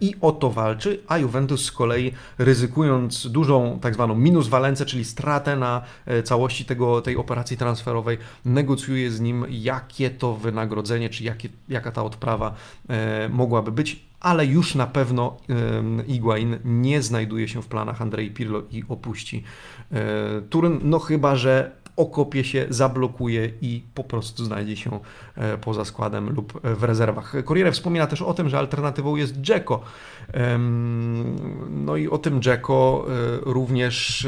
i 0.00 0.14
o 0.20 0.32
to 0.32 0.50
walczy, 0.50 1.00
a 1.08 1.18
Juventus 1.18 1.64
z 1.64 1.72
kolei 1.72 2.12
ryzykując 2.38 3.26
dużą 3.26 3.78
tak 3.80 3.94
zwaną 3.94 4.14
minuswalencję, 4.14 4.86
czyli 4.86 5.04
stratę 5.04 5.56
na 5.56 5.82
e, 6.06 6.22
całości 6.22 6.64
tego, 6.64 7.02
tej 7.02 7.16
operacji 7.16 7.56
transferowej, 7.56 8.18
negocjuje 8.44 9.10
z 9.10 9.20
nim 9.20 9.46
jakie 9.50 10.10
to 10.10 10.34
wynagrodzenie, 10.34 11.08
czy 11.08 11.24
jakie, 11.24 11.48
jaka 11.68 11.92
ta 11.92 12.02
odprawa 12.02 12.54
e, 12.88 13.28
mogłaby 13.28 13.72
być, 13.72 14.08
ale 14.20 14.46
już 14.46 14.74
na 14.74 14.86
pewno 14.86 15.36
Iguain 16.06 16.58
nie 16.64 17.02
znajduje 17.02 17.48
się 17.48 17.62
w 17.62 17.66
planach 17.66 18.02
Andrei 18.02 18.30
Pirlo 18.30 18.62
i 18.70 18.84
opuści 18.88 19.44
Turyn, 20.50 20.80
no 20.82 20.98
chyba, 20.98 21.36
że 21.36 21.70
okopie 21.98 22.44
się, 22.44 22.66
zablokuje 22.70 23.50
i 23.60 23.82
po 23.94 24.04
prostu 24.04 24.44
znajdzie 24.44 24.76
się 24.76 25.00
e, 25.36 25.58
poza 25.58 25.84
składem 25.84 26.30
lub 26.30 26.60
w 26.62 26.82
rezerwach. 26.82 27.34
Corriere 27.44 27.72
wspomina 27.72 28.06
też 28.06 28.22
o 28.22 28.34
tym, 28.34 28.48
że 28.48 28.58
alternatywą 28.58 29.16
jest 29.16 29.40
Dzeko. 29.40 29.80
No 31.70 31.96
i 31.96 32.08
o 32.08 32.18
tym 32.18 32.42
Dzeko 32.42 33.06
e, 33.08 33.38
również 33.42 34.26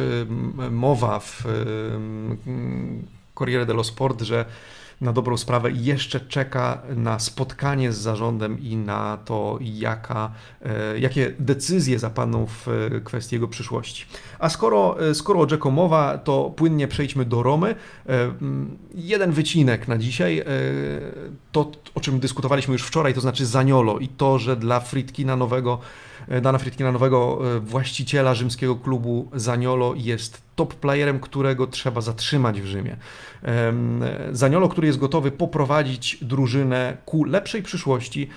mowa 0.71 1.19
w 1.21 1.45
Corriere 3.35 3.67
dello 3.67 3.85
Sport, 3.85 4.23
że 4.23 4.45
na 5.00 5.12
dobrą 5.12 5.37
sprawę 5.37 5.71
jeszcze 5.71 6.21
czeka 6.21 6.83
na 6.97 7.19
spotkanie 7.19 7.92
z 7.92 7.99
zarządem 7.99 8.61
i 8.61 8.76
na 8.76 9.19
to, 9.25 9.59
jaka, 9.61 10.30
e, 10.62 10.99
jakie 10.99 11.35
decyzje 11.38 11.99
zapadną 11.99 12.47
w 12.47 12.66
kwestii 13.04 13.35
jego 13.37 13.49
przyszłości. 13.49 14.07
A 14.38 14.49
skoro, 14.49 15.09
e, 15.09 15.14
skoro 15.14 15.40
o 15.40 15.47
Jacko 15.50 15.71
mowa, 15.71 16.19
to 16.19 16.52
płynnie 16.57 16.88
przejdźmy 16.88 17.25
do 17.25 17.42
Romy. 17.42 17.75
E, 18.09 18.33
jeden 18.95 19.33
wycinek 19.33 19.88
na 19.88 19.99
dzisiaj, 19.99 20.45
to 21.52 21.71
o 21.95 22.00
czym 22.00 22.21
dyskutowaliśmy 22.21 22.73
już 22.73 22.83
wczoraj, 22.83 23.14
to 23.14 23.21
znaczy 23.21 23.47
Zaniolo 23.47 23.99
i 23.99 24.09
to, 24.09 24.38
że 24.38 24.57
dla 24.57 24.80
Fritkina 24.80 25.37
nowego 25.37 25.78
Dana 26.43 26.59
Fritkina, 26.59 26.93
nowego 26.93 27.39
właściciela 27.61 28.35
rzymskiego 28.35 28.77
klubu 28.77 29.31
Zaniolo 29.35 29.95
jest 29.97 30.43
top 30.57 30.75
playerem, 30.75 31.21
którego 31.21 31.67
trzeba 31.67 32.00
zatrzymać 32.00 32.61
w 32.61 32.67
Rzymie. 32.67 32.97
Zaniolo, 34.33 34.69
który 34.69 34.87
jest 34.87 34.99
gotowy 34.99 35.31
poprowadzić 35.31 36.19
drużynę 36.23 36.97
ku 37.05 37.25
lepszej 37.25 37.62
przyszłości. 37.62 38.29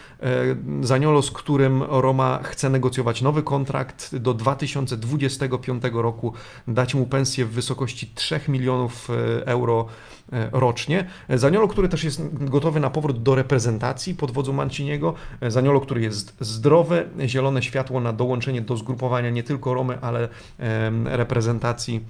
Zaniolo, 0.82 1.22
z 1.22 1.32
którym 1.32 1.84
Roma 1.84 2.40
chce 2.44 2.70
negocjować 2.70 3.22
nowy 3.22 3.44
kontrakt 3.44 4.16
do 4.16 4.34
2025 4.34 5.84
roku, 5.94 6.34
dać 6.68 6.96
mu 6.96 7.06
pensję 7.06 7.46
w 7.46 7.52
wysokości 7.52 8.12
3 8.16 8.40
milionów 8.48 9.10
e, 9.10 9.48
euro 9.48 9.86
e, 9.86 10.23
rocznie. 10.52 11.06
Zaniolo, 11.30 11.68
który 11.68 11.90
też 11.90 12.04
jest 12.04 12.46
gotowy 12.46 12.80
na 12.80 12.90
powrót 12.90 13.24
do 13.24 13.36
reprezentacji 13.36 14.16
pod 14.16 14.32
wodzą 14.32 14.54
Manciniego. 14.54 15.14
Zaniolo, 15.48 15.82
który 15.82 16.02
jest 16.02 16.36
zdrowy, 16.40 17.10
zielone 17.26 17.64
światło 17.64 18.00
na 18.00 18.14
dołączenie 18.14 18.62
do 18.62 18.78
zgrupowania 18.78 19.30
nie 19.30 19.44
tylko 19.44 19.74
Romy, 19.74 19.98
ale 20.02 20.30
reprezentacji 21.06 22.02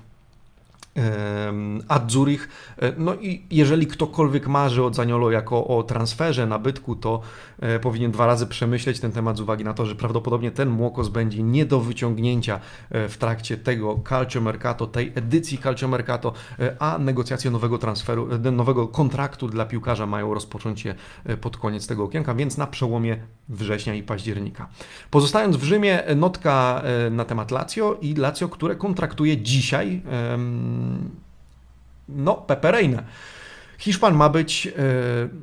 a 1.87 1.99
Zurich, 2.07 2.49
e, 2.77 2.93
no 2.97 3.15
i 3.15 3.45
jeżeli 3.51 3.87
ktokolwiek 3.87 4.47
marzy 4.47 4.83
o 4.83 4.93
Zaniolo 4.93 5.31
jako 5.31 5.67
o 5.67 5.83
transferze, 5.83 6.47
nabytku, 6.47 6.95
to 6.95 7.21
e, 7.59 7.79
powinien 7.79 8.11
dwa 8.11 8.25
razy 8.25 8.47
przemyśleć 8.47 8.99
ten 8.99 9.11
temat 9.11 9.37
z 9.37 9.41
uwagi 9.41 9.63
na 9.63 9.73
to, 9.73 9.85
że 9.85 9.95
prawdopodobnie 9.95 10.51
ten 10.51 10.69
Młokos 10.69 11.09
będzie 11.09 11.43
nie 11.43 11.65
do 11.65 11.79
wyciągnięcia 11.79 12.59
e, 12.89 13.09
w 13.09 13.17
trakcie 13.17 13.57
tego 13.57 13.99
Calcio 14.09 14.41
Mercato, 14.41 14.87
tej 14.87 15.11
edycji 15.15 15.57
Calcio 15.57 15.87
Mercato, 15.87 16.33
a 16.79 16.97
negocjacje 16.97 17.51
nowego 17.51 17.77
transferu, 17.77 18.27
nowego 18.51 18.87
kontraktu 18.87 19.47
dla 19.47 19.65
piłkarza 19.65 20.05
mają 20.05 20.33
rozpocząć 20.33 20.81
się 20.81 20.95
pod 21.41 21.57
koniec 21.57 21.87
tego 21.87 22.03
okienka, 22.03 22.35
więc 22.35 22.57
na 22.57 22.67
przełomie 22.67 23.17
września 23.49 23.93
i 23.93 24.03
października. 24.03 24.69
Pozostając 25.11 25.55
w 25.55 25.63
Rzymie, 25.63 26.03
notka 26.15 26.83
na 27.11 27.25
temat 27.25 27.51
Lazio 27.51 27.97
i 28.01 28.13
Lazio, 28.15 28.49
które 28.49 28.75
kontraktuje 28.75 29.37
dzisiaj 29.37 30.01
no, 32.09 32.33
Pepe 32.35 32.71
Reina. 32.71 33.03
Hiszpan 33.77 34.15
ma 34.15 34.29
być 34.29 34.67
e, 34.67 34.71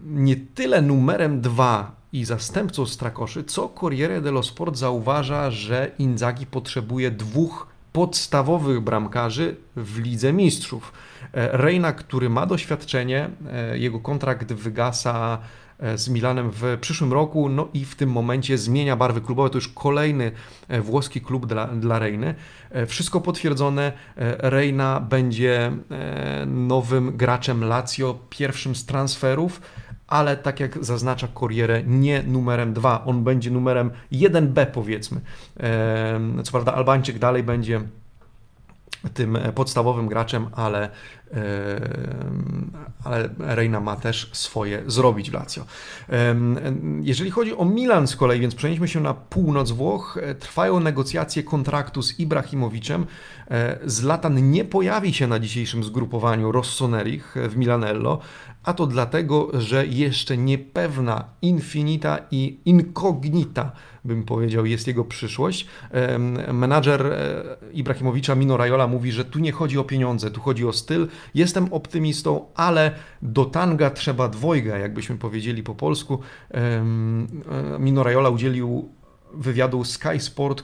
nie 0.04 0.36
tyle 0.36 0.82
numerem 0.82 1.40
dwa 1.40 1.92
i 2.12 2.24
zastępcą 2.24 2.86
Strakoszy, 2.86 3.44
co 3.44 3.68
Corriere 3.68 4.20
dello 4.20 4.42
Sport 4.42 4.76
zauważa, 4.76 5.50
że 5.50 5.90
Inzaghi 5.98 6.46
potrzebuje 6.46 7.10
dwóch 7.10 7.66
podstawowych 7.92 8.80
bramkarzy 8.80 9.56
w 9.76 9.98
Lidze 9.98 10.32
Mistrzów. 10.32 10.92
E, 11.32 11.56
Reina, 11.56 11.92
który 11.92 12.30
ma 12.30 12.46
doświadczenie, 12.46 13.30
e, 13.52 13.78
jego 13.78 14.00
kontrakt 14.00 14.52
wygasa 14.52 15.38
z 15.96 16.08
Milanem 16.08 16.50
w 16.52 16.78
przyszłym 16.80 17.12
roku, 17.12 17.48
no 17.48 17.68
i 17.74 17.84
w 17.84 17.94
tym 17.94 18.10
momencie 18.10 18.58
zmienia 18.58 18.96
barwy 18.96 19.20
klubowe. 19.20 19.50
To 19.50 19.58
już 19.58 19.68
kolejny 19.68 20.32
e, 20.68 20.80
włoski 20.80 21.20
klub 21.20 21.46
dla, 21.46 21.66
dla 21.66 21.98
Reiny. 21.98 22.34
E, 22.70 22.86
wszystko 22.86 23.20
potwierdzone. 23.20 23.92
Reina 24.38 25.00
będzie 25.00 25.72
nowym 26.46 27.16
graczem 27.16 27.64
Lazio, 27.64 28.18
pierwszym 28.30 28.74
z 28.74 28.86
transferów 28.86 29.60
ale 30.10 30.36
tak 30.36 30.60
jak 30.60 30.84
zaznacza 30.84 31.28
Corriere, 31.40 31.82
nie 31.82 32.22
numerem 32.22 32.72
2, 32.72 33.04
on 33.04 33.24
będzie 33.24 33.50
numerem 33.50 33.90
1B 34.12 34.66
powiedzmy. 34.66 35.20
Co 36.44 36.52
prawda 36.52 36.74
Albańczyk 36.74 37.18
dalej 37.18 37.42
będzie 37.42 37.80
tym 39.14 39.38
podstawowym 39.54 40.08
graczem, 40.08 40.46
ale, 40.52 40.90
ale 43.04 43.28
Reina 43.38 43.80
ma 43.80 43.96
też 43.96 44.30
swoje 44.32 44.82
zrobić 44.86 45.30
w 45.30 45.34
Lazio. 45.34 45.64
Jeżeli 47.00 47.30
chodzi 47.30 47.56
o 47.56 47.64
Milan 47.64 48.06
z 48.06 48.16
kolei, 48.16 48.40
więc 48.40 48.54
przenieśmy 48.54 48.88
się 48.88 49.00
na 49.00 49.14
północ 49.14 49.70
Włoch, 49.70 50.18
trwają 50.38 50.80
negocjacje 50.80 51.42
kontraktu 51.42 52.02
z 52.02 52.20
Ibrahimowiczem. 52.20 53.06
Zlatan 53.84 54.50
nie 54.50 54.64
pojawi 54.64 55.14
się 55.14 55.26
na 55.26 55.38
dzisiejszym 55.38 55.84
zgrupowaniu 55.84 56.52
Rossonerich 56.52 57.34
w 57.48 57.56
Milanello, 57.56 58.18
a 58.62 58.72
to 58.72 58.86
dlatego, 58.86 59.60
że 59.60 59.86
jeszcze 59.86 60.36
niepewna, 60.36 61.24
infinita 61.42 62.18
i 62.30 62.58
incognita, 62.64 63.72
bym 64.04 64.24
powiedział, 64.24 64.66
jest 64.66 64.86
jego 64.86 65.04
przyszłość. 65.04 65.66
Menadżer 66.52 67.06
e, 67.06 67.42
Ibrahimowicza, 67.72 68.34
Mino 68.34 68.56
Raiola, 68.56 68.86
mówi, 68.86 69.12
że 69.12 69.24
tu 69.24 69.38
nie 69.38 69.52
chodzi 69.52 69.78
o 69.78 69.84
pieniądze, 69.84 70.30
tu 70.30 70.40
chodzi 70.40 70.66
o 70.66 70.72
styl. 70.72 71.08
Jestem 71.34 71.72
optymistą, 71.72 72.46
ale 72.54 72.94
do 73.22 73.44
tanga 73.44 73.90
trzeba 73.90 74.28
dwojga, 74.28 74.78
jakbyśmy 74.78 75.16
powiedzieli 75.16 75.62
po 75.62 75.74
polsku. 75.74 76.18
E, 76.50 76.84
Mino 77.78 78.02
Raiola 78.02 78.28
udzielił 78.30 78.88
wywiadu 79.34 79.84
Sky 79.84 80.20
Sport, 80.20 80.62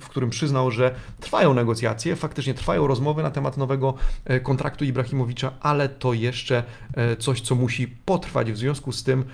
w 0.00 0.08
którym 0.08 0.30
przyznał, 0.30 0.70
że 0.70 0.94
trwają 1.20 1.54
negocjacje, 1.54 2.16
faktycznie 2.16 2.54
trwają 2.54 2.86
rozmowy 2.86 3.22
na 3.22 3.30
temat 3.30 3.56
nowego 3.56 3.94
e, 4.24 4.40
kontraktu 4.40 4.84
Ibrahimowicza, 4.84 5.52
ale 5.60 5.88
to 5.88 6.12
jeszcze 6.12 6.62
e, 6.94 7.16
coś, 7.16 7.40
co 7.40 7.54
musi 7.54 7.88
potrwać. 7.88 8.52
W 8.52 8.56
związku 8.56 8.92
z 8.92 9.02
tym 9.02 9.24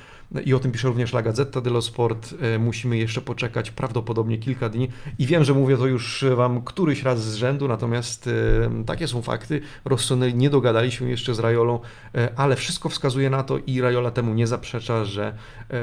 i 0.44 0.54
o 0.54 0.58
tym 0.58 0.72
pisze 0.72 0.88
również 0.88 1.12
La 1.12 1.22
Gazzetta 1.22 1.60
dello 1.60 1.82
Sport. 1.82 2.34
E, 2.40 2.58
musimy 2.58 2.96
jeszcze 2.96 3.20
poczekać 3.20 3.70
prawdopodobnie 3.70 4.38
kilka 4.38 4.68
dni 4.68 4.88
i 5.18 5.26
wiem, 5.26 5.44
że 5.44 5.54
mówię 5.54 5.76
to 5.76 5.86
już 5.86 6.24
Wam 6.34 6.62
któryś 6.62 7.02
raz 7.02 7.24
z 7.24 7.34
rzędu, 7.34 7.68
natomiast 7.68 8.26
e, 8.26 8.84
takie 8.84 9.08
są 9.08 9.22
fakty. 9.22 9.60
Rossoneri 9.84 10.34
nie 10.34 10.50
dogadali 10.50 10.92
się 10.92 11.10
jeszcze 11.10 11.34
z 11.34 11.38
Rajolą, 11.38 11.80
e, 12.14 12.28
ale 12.36 12.56
wszystko 12.56 12.88
wskazuje 12.88 13.30
na 13.30 13.42
to 13.42 13.58
i 13.66 13.80
Rajola 13.80 14.10
temu 14.10 14.34
nie 14.34 14.46
zaprzecza, 14.46 15.04
że 15.04 15.34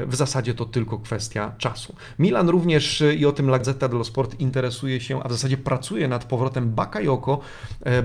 w 0.06 0.16
zasadzie 0.16 0.54
to 0.54 0.64
tylko 0.64 0.98
kwestia 0.98 1.52
czasu. 1.58 1.94
Milan 2.18 2.48
również 2.48 3.02
i 3.18 3.26
o 3.26 3.32
tym 3.32 3.48
La 3.48 3.58
Gazzetta 3.58 3.88
dello 3.88 4.04
Sport 4.04 4.40
interesuje 4.40 5.00
się, 5.00 5.22
a 5.22 5.28
w 5.28 5.32
zasadzie 5.32 5.56
pracuje 5.56 6.08
nad 6.08 6.24
powrotem 6.24 6.70
Bakayoko. 6.70 7.40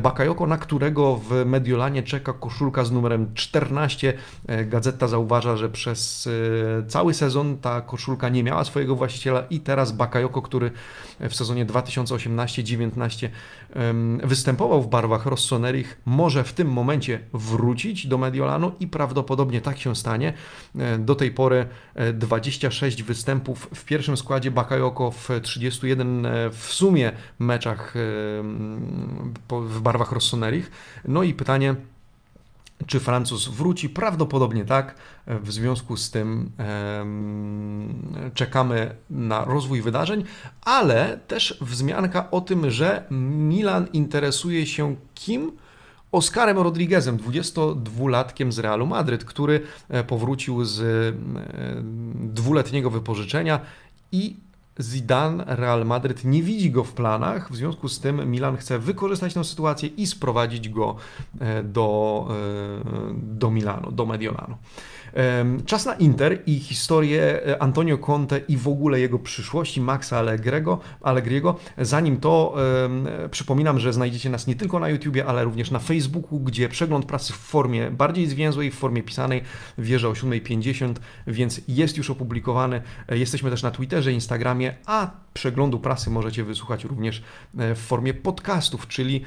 Bakayoko, 0.04 0.48
na 0.48 0.58
którego 0.58 1.16
w 1.16 1.46
Mediolanie 1.46 2.04
czeka 2.04 2.34
koszulka 2.34 2.86
z 2.86 2.92
numerem 2.92 3.34
14. 3.34 4.14
Gazeta 4.66 5.08
zauważa, 5.08 5.58
że 5.58 5.70
przez 5.70 6.30
cały 6.88 7.14
sezon 7.14 7.58
ta 7.58 7.82
koszulka 7.82 8.30
nie 8.30 8.44
miała 8.44 8.64
swojego 8.64 8.96
właściciela 8.96 9.44
i 9.50 9.60
teraz 9.60 9.92
Bakayoko, 9.92 10.42
który 10.42 10.72
w 11.20 11.36
sezonie 11.36 11.66
2018-19 11.66 13.30
występował 14.24 14.82
w 14.82 14.88
barwach 14.88 15.26
Rossonerich, 15.26 16.02
może 16.06 16.44
w 16.44 16.54
tym 16.54 16.72
momencie 16.72 17.20
wrócić 17.34 18.08
do 18.08 18.18
Mediolanu 18.18 18.72
i 18.80 18.88
prawdopodobnie 18.88 19.62
tak 19.62 19.78
się 19.78 19.96
stanie. 19.96 20.34
E, 20.80 20.98
do 20.98 21.16
tej 21.16 21.32
pory 21.32 21.68
26 22.14 23.02
e, 23.02 23.04
występów 23.04 23.70
w 23.76 23.86
pierwszym 23.86 24.18
składzie 24.18 24.52
Bakayoko 24.52 25.12
w 25.12 25.30
31 25.42 26.26
e, 26.26 26.50
w 26.50 26.74
sumie 26.74 27.12
meczach 27.40 27.94
w 29.50 29.82
barwach 29.82 30.12
Rossonerich. 30.12 30.72
No 31.08 31.24
i 31.24 31.34
pytanie, 31.34 31.76
czy 32.86 33.00
Francuz 33.00 33.48
wróci? 33.48 33.90
Prawdopodobnie 33.90 34.66
tak. 34.66 34.96
W 35.28 35.52
związku 35.52 35.98
z 35.98 36.12
tym 36.12 36.52
czekamy 38.34 38.96
na 39.10 39.46
rozwój 39.46 39.82
wydarzeń, 39.82 40.24
ale 40.62 41.20
też 41.28 41.58
wzmianka 41.62 42.32
o 42.32 42.42
tym, 42.42 42.72
że 42.72 43.04
Milan 43.12 43.88
interesuje 43.94 44.68
się 44.68 44.96
kim? 45.14 45.52
Oskarem 46.16 46.58
Rodriguezem, 46.58 47.18
22-latkiem 47.18 48.52
z 48.52 48.60
Realu 48.60 48.86
Madryt, 48.86 49.26
który 49.26 49.62
e, 49.90 50.04
powrócił 50.04 50.66
z 50.66 50.82
e, 50.82 51.14
dwuletniego 52.28 52.90
wypożyczenia 52.90 53.60
i 54.12 54.36
Zidane, 54.80 55.44
Real 55.48 55.86
Madryt 55.86 56.24
nie 56.24 56.44
widzi 56.44 56.72
go 56.72 56.84
w 56.84 56.94
planach, 56.94 57.52
w 57.52 57.56
związku 57.56 57.90
z 57.90 58.00
tym 58.00 58.32
Milan 58.32 58.58
chce 58.58 58.80
wykorzystać 58.80 59.34
tę 59.34 59.44
sytuację 59.44 59.90
i 59.90 60.08
sprowadzić 60.08 60.70
go 60.70 60.96
e, 61.40 61.64
do, 61.64 62.28
do 63.14 63.52
Milanu, 63.52 63.92
do 63.92 64.06
Mediolanu. 64.06 64.58
Czas 65.66 65.86
na 65.86 65.94
Inter 65.94 66.42
i 66.46 66.60
historię 66.60 67.48
e, 67.48 67.62
Antonio 67.62 67.98
Conte 67.98 68.40
i 68.48 68.58
w 68.58 68.68
ogóle 68.68 69.00
jego 69.00 69.20
przyszłości, 69.20 69.82
Maxa 69.82 70.18
Allegrego, 70.18 70.80
Allegriego. 71.02 71.56
Zanim 71.78 72.18
to 72.18 72.56
przypominam, 73.32 73.80
że 73.80 73.94
znajdziecie 73.94 74.30
nas 74.30 74.48
nie 74.48 74.56
tylko 74.56 74.80
na 74.80 74.90
YouTubie, 74.90 75.26
ale 75.26 75.44
również 75.44 75.72
na 75.72 75.80
Facebooku, 75.80 76.40
gdzie 76.40 76.70
przegląd 76.70 77.06
prasy 77.06 77.34
w 77.34 77.36
formie 77.36 77.92
bardziej 77.92 78.28
zwięzłej, 78.28 78.72
w 78.72 78.76
formie 78.76 79.04
pisanej 79.04 79.42
wierzę 79.78 80.10
o 80.10 80.12
7.50, 80.12 80.94
więc 81.28 81.62
jest 81.68 81.98
już 81.98 82.10
opublikowany. 82.10 82.82
E, 83.08 83.18
jesteśmy 83.18 83.50
też 83.50 83.64
na 83.64 83.72
Twitterze, 83.72 84.12
Instagramie, 84.12 84.76
a 84.86 85.12
przeglądu 85.34 85.80
prasy 85.80 86.10
możecie 86.10 86.44
wysłuchać 86.44 86.84
również 86.84 87.24
e, 87.58 87.76
w 87.76 87.80
formie 87.80 88.14
podcastów, 88.14 88.88
czyli 88.88 89.22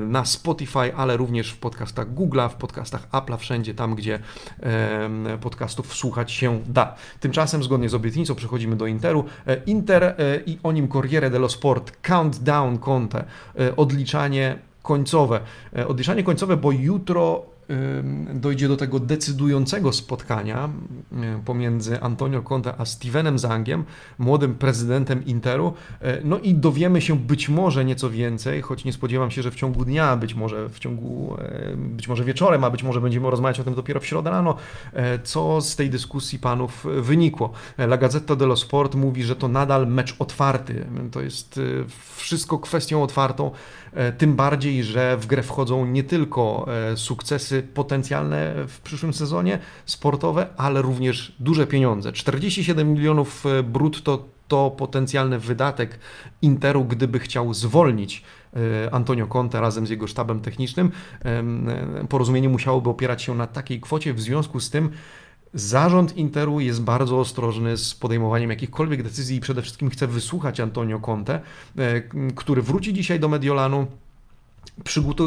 na 0.00 0.24
Spotify, 0.24 0.94
ale 0.96 1.16
również 1.16 1.50
w 1.50 1.58
podcastach 1.58 2.14
Google'a, 2.14 2.48
w 2.48 2.54
podcastach 2.54 3.08
Apple'a, 3.10 3.36
wszędzie 3.36 3.74
tam, 3.74 3.94
gdzie 3.94 4.18
podcastów 5.38 5.94
słuchać 5.94 6.32
się 6.32 6.60
da. 6.66 6.94
Tymczasem, 7.20 7.62
zgodnie 7.62 7.88
z 7.88 7.94
obietnicą, 7.94 8.34
przechodzimy 8.34 8.76
do 8.76 8.86
Interu. 8.86 9.24
E, 9.46 9.56
Inter 9.66 10.04
e, 10.04 10.14
i 10.46 10.58
o 10.62 10.72
nim 10.72 10.88
Corriere 10.88 11.30
dello 11.30 11.48
Sport, 11.48 11.92
countdown 12.02 12.78
Conte, 12.78 13.24
e, 13.58 13.76
odliczanie 13.76 14.58
końcowe. 14.82 15.40
Odliczanie 15.88 16.22
końcowe, 16.22 16.56
bo 16.56 16.72
jutro 16.72 17.51
dojdzie 18.34 18.68
do 18.68 18.76
tego 18.76 19.00
decydującego 19.00 19.92
spotkania 19.92 20.68
pomiędzy 21.44 22.00
Antonio 22.00 22.42
Conte 22.42 22.74
a 22.78 22.84
Stevenem 22.84 23.38
Zangiem, 23.38 23.84
młodym 24.18 24.54
prezydentem 24.54 25.24
Interu. 25.26 25.72
E, 26.00 26.20
no 26.24 26.38
i 26.38 26.54
dowiemy 26.54 27.00
się 27.00 27.18
być 27.18 27.48
może 27.48 27.84
nieco 27.84 28.10
więcej, 28.10 28.62
choć 28.62 28.84
nie 28.84 28.92
spodziewam 28.92 29.30
się, 29.30 29.42
że 29.42 29.50
w 29.50 29.54
ciągu 29.54 29.84
dnia, 29.84 30.16
być 30.16 30.34
może 30.34 30.68
w 30.68 30.78
ciągu, 30.78 31.36
e, 31.38 31.76
być 31.76 32.08
może 32.08 32.24
wieczorem, 32.24 32.64
a 32.64 32.70
być 32.70 32.82
może 32.82 33.00
będziemy 33.00 33.30
rozmawiać 33.30 33.60
o 33.60 33.64
tym 33.64 33.74
dopiero 33.74 34.00
w 34.00 34.06
środę 34.06 34.30
rano, 34.30 34.56
e, 34.92 35.18
co 35.18 35.60
z 35.60 35.76
tej 35.76 35.90
dyskusji 35.90 36.38
panów 36.38 36.86
wynikło. 37.00 37.52
La 37.78 37.96
Gazzetta 37.96 38.36
dello 38.36 38.56
Sport 38.56 38.94
mówi, 38.94 39.22
że 39.22 39.36
to 39.36 39.48
nadal 39.48 39.86
mecz 39.86 40.16
otwarty. 40.18 40.86
To 41.10 41.20
jest 41.20 41.60
wszystko 42.16 42.58
kwestią 42.58 43.02
otwartą, 43.02 43.50
tym 44.18 44.36
bardziej, 44.36 44.84
że 44.84 45.16
w 45.16 45.26
grę 45.26 45.42
wchodzą 45.42 45.86
nie 45.86 46.04
tylko 46.04 46.66
sukcesy 46.96 47.62
potencjalne 47.74 48.54
w 48.68 48.80
przyszłym 48.80 49.12
sezonie 49.12 49.58
sportowe, 49.86 50.46
ale 50.56 50.82
również 50.82 51.36
duże 51.40 51.66
pieniądze. 51.66 52.12
47 52.12 52.92
milionów 52.92 53.46
e, 53.46 53.62
brutto 53.62 54.24
to 54.48 54.70
potencjalny 54.70 55.38
wydatek 55.38 55.98
Interu, 56.42 56.84
gdyby 56.84 57.18
chciał 57.18 57.54
zwolnić 57.54 58.22
e, 58.56 58.94
Antonio 58.94 59.26
Conte 59.26 59.60
razem 59.60 59.86
z 59.86 59.90
jego 59.90 60.06
sztabem 60.06 60.40
technicznym. 60.40 60.92
E, 61.24 61.44
porozumienie 62.08 62.48
musiałoby 62.48 62.90
opierać 62.90 63.22
się 63.22 63.34
na 63.34 63.46
takiej 63.46 63.80
kwocie, 63.80 64.14
w 64.14 64.20
związku 64.20 64.60
z 64.60 64.70
tym 64.70 64.90
Zarząd 65.54 66.16
Interu 66.16 66.60
jest 66.60 66.82
bardzo 66.82 67.20
ostrożny 67.20 67.76
z 67.76 67.94
podejmowaniem 67.94 68.50
jakichkolwiek 68.50 69.02
decyzji 69.02 69.36
i 69.36 69.40
przede 69.40 69.62
wszystkim 69.62 69.90
chce 69.90 70.06
wysłuchać 70.06 70.60
Antonio 70.60 71.00
Conte, 71.00 71.40
który 72.34 72.62
wróci 72.62 72.94
dzisiaj 72.94 73.20
do 73.20 73.28
Mediolanu 73.28 73.86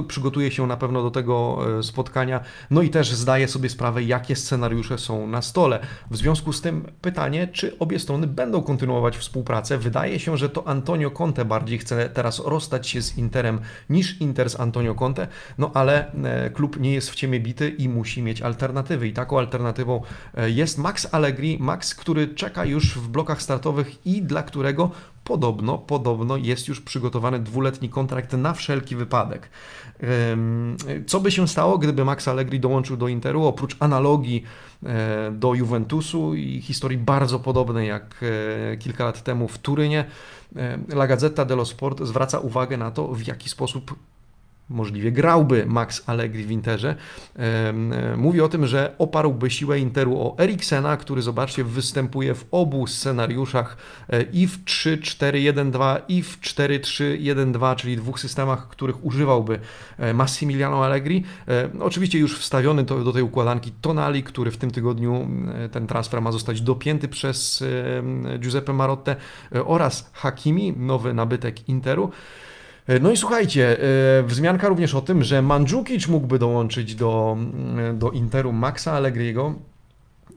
przygotuje 0.08 0.52
się 0.52 0.68
na 0.68 0.78
pewno 0.78 1.04
do 1.04 1.12
tego 1.12 1.60
e, 1.80 1.84
spotkania, 1.84 2.40
no 2.72 2.82
i 2.82 2.90
też 2.90 3.12
zdaje 3.12 3.48
sobie 3.48 3.70
sprawę, 3.70 4.04
jakie 4.04 4.36
scenariusze 4.36 4.98
są 4.98 5.28
na 5.28 5.42
stole. 5.42 5.80
W 6.12 6.18
związku 6.18 6.54
z 6.54 6.62
tym 6.62 6.92
pytanie, 7.02 7.48
czy 7.48 7.80
obie 7.80 8.00
strony 8.00 8.28
będą 8.28 8.62
kontynuować 8.62 9.18
współpracę. 9.18 9.78
Wydaje 9.78 10.20
się, 10.20 10.38
że 10.38 10.50
to 10.50 10.68
Antonio 10.68 11.12
Conte 11.12 11.46
bardziej 11.46 11.80
chce 11.80 12.10
teraz 12.10 12.40
rozstać 12.40 12.88
się 12.88 13.02
z 13.02 13.18
Interem 13.18 13.60
niż 13.90 14.22
Inter 14.22 14.50
z 14.50 14.60
Antonio 14.60 14.96
Conte, 14.96 15.28
no 15.58 15.72
ale 15.74 16.12
e, 16.14 16.50
klub 16.50 16.80
nie 16.80 16.94
jest 16.94 17.10
w 17.10 17.16
ciemię 17.16 17.40
bity 17.40 17.70
i 17.70 17.90
musi 17.90 18.22
mieć 18.22 18.42
alternatywy 18.42 19.08
i 19.08 19.14
taką 19.14 19.40
alternatywą 19.40 20.02
e, 20.34 20.50
jest 20.50 20.78
Max 20.78 21.08
Allegri, 21.12 21.58
Max, 21.60 21.96
który 21.96 22.28
czeka 22.28 22.66
już 22.66 22.98
w 22.98 23.08
blokach 23.08 23.42
startowych 23.42 24.06
i 24.06 24.22
dla 24.22 24.44
którego 24.44 24.92
podobno, 25.26 25.78
podobno 25.78 26.38
jest 26.38 26.68
już 26.68 26.82
przygotowany 26.82 27.40
dwuletni 27.40 27.90
kontrakt 27.90 28.34
na 28.34 28.54
wszelki 28.54 28.96
wypadek. 28.96 29.50
Co 31.08 31.20
by 31.20 31.32
się 31.32 31.48
stało, 31.48 31.78
gdyby 31.78 32.06
Max 32.06 32.28
Allegri 32.28 32.60
dołączył 32.60 32.98
do 32.98 33.08
Interu, 33.08 33.46
oprócz 33.46 33.76
analogii 33.80 34.44
e, 34.86 35.32
do 35.32 35.54
Juventusu 35.54 36.36
i 36.36 36.62
historii 36.62 36.98
bardzo 36.98 37.40
podobnej 37.40 37.88
jak 37.88 38.24
e, 38.74 38.78
kilka 38.78 39.06
lat 39.06 39.24
temu 39.24 39.48
w 39.48 39.58
Turynie, 39.58 40.06
La 40.90 41.08
Gazzetta 41.08 41.46
dello 41.46 41.66
Sport 41.66 42.04
zwraca 42.04 42.40
uwagę 42.40 42.78
na 42.78 42.92
to, 42.92 43.08
w 43.08 43.28
jaki 43.28 43.50
sposób 43.50 43.96
możliwie 44.70 45.12
grałby 45.12 45.66
Max 45.66 46.04
Allegri 46.06 46.44
w 46.44 46.52
Interze. 46.52 46.96
Mówi 48.18 48.42
o 48.42 48.50
tym, 48.50 48.68
że 48.68 48.96
oparłby 48.98 49.50
siłę 49.50 49.80
Interu 49.80 50.20
o 50.20 50.36
Eriksena, 50.40 50.98
który 50.98 51.22
zobaczcie 51.22 51.64
występuje 51.64 52.36
w 52.36 52.46
obu 52.52 52.88
scenariuszach 52.88 53.78
e, 54.10 54.22
i 54.22 54.48
w 54.48 54.64
3-4-1-2 54.66 56.02
i 56.08 56.24
w 56.24 56.42
4-3-1-2, 56.42 57.76
czyli 57.76 57.98
dwóch 57.98 58.20
systemach, 58.20 58.68
których 58.68 59.06
używałby 59.06 59.60
e, 59.98 60.14
Massimiliano 60.14 60.86
Allegri. 60.86 61.24
E, 61.48 61.70
oczywiście 61.80 62.20
już 62.20 62.40
wstawiony 62.40 62.84
do 62.84 63.14
tej 63.14 63.24
układanki 63.24 63.72
Tonali, 63.82 64.24
który 64.24 64.52
w 64.52 64.58
tym 64.58 64.72
tygodniu 64.72 65.28
ten 65.72 65.88
transfer 65.88 66.22
ma 66.22 66.32
zostać 66.32 66.62
dopięty 66.62 67.08
przez 67.08 67.64
Giuseppe 68.40 68.74
Marotte 68.74 69.16
oraz 69.66 70.10
Hakimi, 70.14 70.74
nowy 70.78 71.14
nabytek 71.14 71.70
Interu. 71.70 72.12
E, 72.88 73.00
no 73.00 73.12
i 73.12 73.18
słuchajcie, 73.18 73.78
e, 74.20 74.24
wzmianka 74.24 74.68
również 74.68 74.96
o 74.96 75.02
tym, 75.02 75.24
że 75.24 75.42
Mandzukic 75.42 76.08
mógłby 76.08 76.40
dołączyć 76.40 76.96
do, 76.96 77.38
mm, 77.38 78.00
do 78.00 78.12
Interu 78.12 78.54
Maxa 78.54 78.94
Allegriego. 78.94 79.56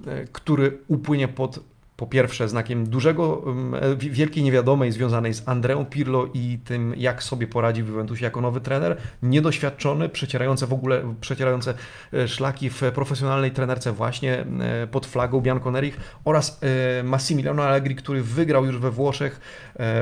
e, 0.07 0.25
który 0.33 0.79
upłynie 0.89 1.29
pod 1.29 1.61
po 1.96 2.06
pierwsze 2.06 2.48
znakiem 2.48 2.87
dużego, 2.87 3.44
e, 3.80 3.96
wielkiej 3.96 4.42
niewiadomej 4.42 4.92
związanej 4.92 5.35
z 5.35 5.48
Andreą 5.48 5.85
Pirlo 5.85 6.28
i 6.35 6.59
tym, 6.64 6.94
jak 6.96 7.22
sobie 7.22 7.46
poradzi 7.46 7.82
w 7.82 7.88
Juventusie 7.88 8.24
jako 8.24 8.40
nowy 8.40 8.61
trener, 8.61 8.96
niedoświadczony, 9.22 10.09
przecierający 10.09 10.66
w 10.66 10.72
ogóle, 10.72 11.14
przecierające 11.20 11.74
e, 12.12 12.28
szlaki 12.28 12.70
w 12.70 12.82
profesjonalnej 12.94 13.50
trenerce 13.50 13.92
właśnie 13.92 14.46
e, 14.61 14.87
pod 14.87 15.06
flagą 15.06 15.40
Bianconerich 15.40 15.96
oraz 16.24 16.61
Massimiliano 17.04 17.64
Allegri, 17.64 17.94
który 17.94 18.22
wygrał 18.22 18.64
już 18.64 18.78
we 18.78 18.90
Włoszech 18.90 19.40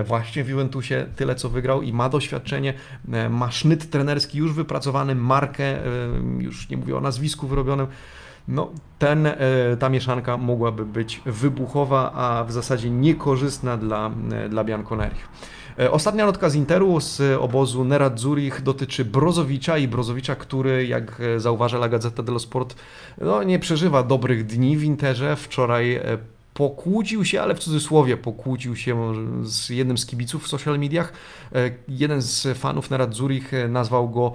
właśnie 0.04 0.44
w 0.44 0.48
Juventusie 0.48 1.06
tyle, 1.16 1.34
co 1.34 1.48
wygrał 1.48 1.82
i 1.82 1.92
ma 1.92 2.08
doświadczenie, 2.08 2.74
ma 3.30 3.50
sznyt 3.50 3.90
trenerski 3.90 4.38
już 4.38 4.52
wypracowany, 4.52 5.14
markę, 5.14 5.78
już 6.38 6.68
nie 6.68 6.76
mówię 6.76 6.96
o 6.96 7.00
nazwisku 7.00 7.46
wyrobionym, 7.46 7.86
no, 8.48 8.70
ten, 8.98 9.26
e, 9.26 9.36
ta 9.78 9.88
mieszanka 9.88 10.36
mogłaby 10.36 10.84
być 10.84 11.20
wybuchowa, 11.26 12.12
a 12.12 12.44
w 12.44 12.52
zasadzie 12.52 12.90
niekorzystna 12.90 13.76
dla, 13.76 14.10
e, 14.32 14.48
dla 14.48 14.64
Bianconerich. 14.64 15.28
E, 15.78 15.90
ostatnia 15.90 16.26
notka 16.26 16.50
z 16.50 16.54
Interu 16.54 17.00
z 17.00 17.40
obozu 17.40 17.84
Nerazzurich 17.84 18.62
dotyczy 18.62 19.04
Brozowicza 19.04 19.78
i 19.78 19.88
Brozowicza, 19.88 20.34
który, 20.34 20.86
jak 20.86 21.22
zauważa 21.36 21.76
La 21.76 21.88
Gazzetta 21.88 22.22
dello 22.22 22.38
Sport, 22.38 22.74
no, 23.20 23.42
nie 23.42 23.58
przeżywa 23.58 24.02
dobrych 24.02 24.46
dni 24.46 24.76
w 24.76 24.84
Interze. 24.84 25.36
Wczoraj 25.36 26.00
pokłócił 26.54 27.24
się, 27.24 27.42
ale 27.42 27.54
w 27.54 27.58
cudzysłowie 27.58 28.16
pokłócił 28.16 28.76
się 28.76 29.12
z 29.42 29.68
jednym 29.68 29.98
z 29.98 30.06
kibiców 30.06 30.44
w 30.44 30.48
social 30.48 30.78
mediach. 30.78 31.12
Jeden 31.88 32.22
z 32.22 32.58
fanów 32.58 32.90
Nerazzurich 32.90 33.52
nazwał 33.68 34.10
go 34.10 34.32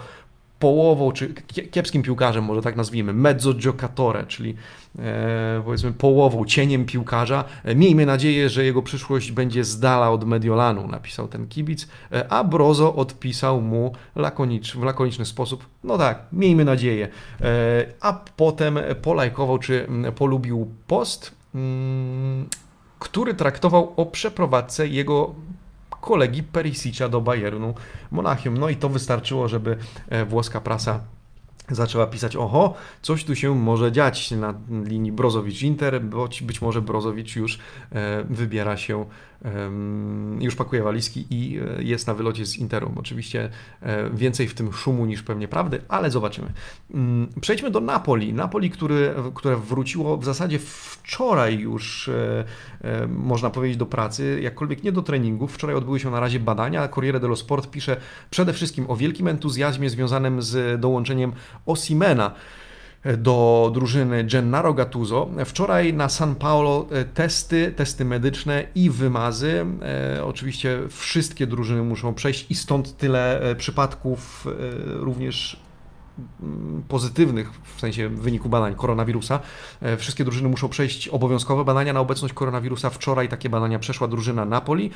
połową, 0.60 1.12
czy 1.12 1.34
kiepskim 1.72 2.04
piłkarzem, 2.04 2.44
może 2.44 2.62
tak 2.62 2.76
nazwijmy, 2.76 3.14
mezzo 3.14 3.54
giocatore, 3.54 4.26
czyli 4.26 4.56
e, 5.00 5.62
powiedzmy 5.66 5.92
połową, 5.92 6.46
cieniem 6.46 6.86
piłkarza. 6.86 7.44
E, 7.64 7.76
miejmy 7.76 8.06
nadzieję, 8.06 8.50
że 8.50 8.66
jego 8.66 8.82
przyszłość 8.82 9.32
będzie 9.32 9.64
z 9.64 9.80
dala 9.80 10.12
od 10.12 10.26
Mediolanu, 10.26 10.88
napisał 10.88 11.28
ten 11.28 11.48
kibic, 11.48 11.88
e, 12.12 12.34
a 12.34 12.44
Brozo 12.44 12.96
odpisał 12.96 13.62
mu 13.62 13.94
lakonicz, 14.16 14.76
w 14.76 14.84
lakoniczny 14.84 15.26
sposób, 15.26 15.66
no 15.84 15.98
tak, 15.98 16.24
miejmy 16.34 16.66
nadzieję. 16.66 17.08
E, 17.42 17.86
a 18.02 18.14
potem 18.36 18.80
polajkował, 19.02 19.60
czy 19.60 19.88
polubił 20.16 20.68
post, 20.88 21.32
mm, 21.56 22.46
który 23.00 23.34
traktował 23.34 23.94
o 23.98 24.06
przeprowadzce 24.06 24.88
jego 24.88 25.36
kolegi 26.02 26.44
Perisicza 26.44 27.10
do 27.10 27.22
Bayernu 27.22 27.74
Monachium. 28.12 28.58
No 28.58 28.70
i 28.70 28.76
to 28.76 28.90
wystarczyło, 28.90 29.48
żeby 29.48 29.78
e, 30.10 30.26
włoska 30.26 30.62
prasa 30.62 31.00
zaczęła 31.72 32.08
pisać, 32.08 32.36
oho, 32.36 32.74
coś 33.02 33.24
tu 33.24 33.36
się 33.36 33.56
może 33.56 33.92
dziać 33.92 34.32
na 34.32 34.54
linii 34.84 35.12
Brozowicz-Inter, 35.12 36.02
być, 36.02 36.44
być 36.44 36.62
może 36.62 36.82
Brozowicz 36.82 37.36
już 37.36 37.60
e, 37.92 38.24
wybiera 38.30 38.78
się 38.78 39.06
już 40.40 40.56
pakuje 40.56 40.84
walizki 40.84 41.26
i 41.30 41.60
e, 41.60 41.84
jest 41.84 42.08
na 42.08 42.14
wylocie 42.14 42.46
z 42.46 42.58
Interu. 42.58 42.92
Oczywiście 42.96 43.50
e, 43.82 44.10
więcej 44.10 44.48
w 44.48 44.54
tym 44.54 44.74
szumu 44.74 45.06
niż 45.06 45.24
pewnie 45.24 45.48
prawdy, 45.48 45.82
ale 45.88 46.12
zobaczymy. 46.12 46.54
Mm, 46.94 47.28
przejdźmy 47.42 47.72
do 47.72 47.80
Napoli. 47.80 48.34
Napoli, 48.34 48.70
który, 48.70 49.14
które 49.36 49.58
wróciło 49.58 50.18
w 50.18 50.26
zasadzie 50.26 50.60
wczoraj 50.60 51.60
już, 51.60 52.10
można 53.08 53.50
powiedzieć, 53.50 53.78
do 53.78 53.86
pracy, 53.86 54.40
jakkolwiek 54.42 54.84
nie 54.84 54.92
do 54.92 55.02
treningów. 55.02 55.54
Wczoraj 55.54 55.76
odbyły 55.76 56.00
się 56.00 56.12
na 56.12 56.20
razie 56.20 56.40
badania. 56.40 56.88
Corriere 56.88 57.20
dello 57.20 57.36
Sport 57.36 57.70
pisze 57.70 57.98
przede 58.30 58.54
wszystkim 58.54 58.86
o 58.90 58.96
wielkim 58.96 59.28
entuzjazmie 59.28 59.90
związanym 59.90 60.42
z 60.42 60.82
dołączeniem 60.82 61.32
Osimena 61.66 62.32
do 63.18 63.72
drużyny 63.74 64.24
Gennaro 64.24 64.74
Gattuso. 64.74 65.30
Wczoraj 65.46 65.94
na 65.94 66.10
San 66.10 66.36
Paolo 66.36 66.88
e, 66.92 67.06
testy, 67.06 67.74
testy 67.76 68.06
medyczne 68.06 68.64
i 68.76 68.90
wymazy. 68.90 69.66
E, 70.16 70.26
oczywiście 70.26 70.80
wszystkie 70.90 71.48
drużyny 71.48 71.84
muszą 71.84 72.14
przejść 72.14 72.46
i 72.50 72.56
stąd 72.56 72.98
tyle 72.98 73.42
e, 73.42 73.56
przypadków 73.56 74.48
również 74.86 75.60
pozytywnych 76.88 77.52
w 77.76 77.80
sensie 77.80 78.10
wyniku 78.10 78.50
badań 78.50 78.76
koronawirusa. 78.76 79.40
Wszystkie 79.98 80.24
drużyny 80.24 80.50
muszą 80.50 80.70
przejść 80.70 81.08
obowiązkowe 81.08 81.66
badania 81.66 81.94
na 81.94 82.00
obecność 82.00 82.34
koronawirusa. 82.34 82.90
Wczoraj 82.90 83.30
takie 83.30 83.50
badania 83.50 83.80
przeszła 83.80 84.08
drużyna 84.08 84.46
Napoli. 84.46 84.92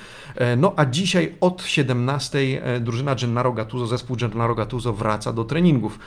No 0.57 0.73
a 0.75 0.85
dzisiaj 0.85 1.35
od 1.41 1.63
17 1.63 2.39
drużyna 2.81 3.15
Gennaro 3.15 3.53
Gattuso, 3.53 3.87
zespół 3.87 4.17
Gennaro 4.17 4.55
Gattuso 4.55 4.93
wraca 4.93 5.33
do 5.33 5.43
treningów. 5.43 5.99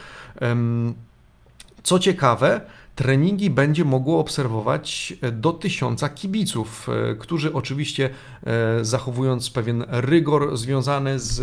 Co 1.82 1.98
ciekawe, 1.98 2.60
treningi 2.96 3.50
będzie 3.50 3.84
mogło 3.84 4.20
obserwować 4.20 5.14
e, 5.20 5.32
do 5.32 5.52
tysiąca 5.52 6.08
kibiców, 6.08 6.88
e, 6.88 7.14
którzy 7.14 7.52
oczywiście 7.52 8.10
e, 8.46 8.84
zachowując 8.84 9.50
pewien 9.50 9.84
rygor 9.88 10.56
związany 10.56 11.18
z 11.18 11.42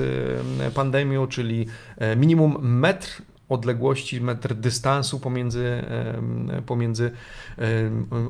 pandemią, 0.73 1.27
czyli 1.27 1.65
minimum 2.17 2.57
metr 2.61 3.21
odległości, 3.53 4.21
metr 4.21 4.53
dystansu 4.53 5.19
pomiędzy, 5.19 5.83
pomiędzy 6.65 7.11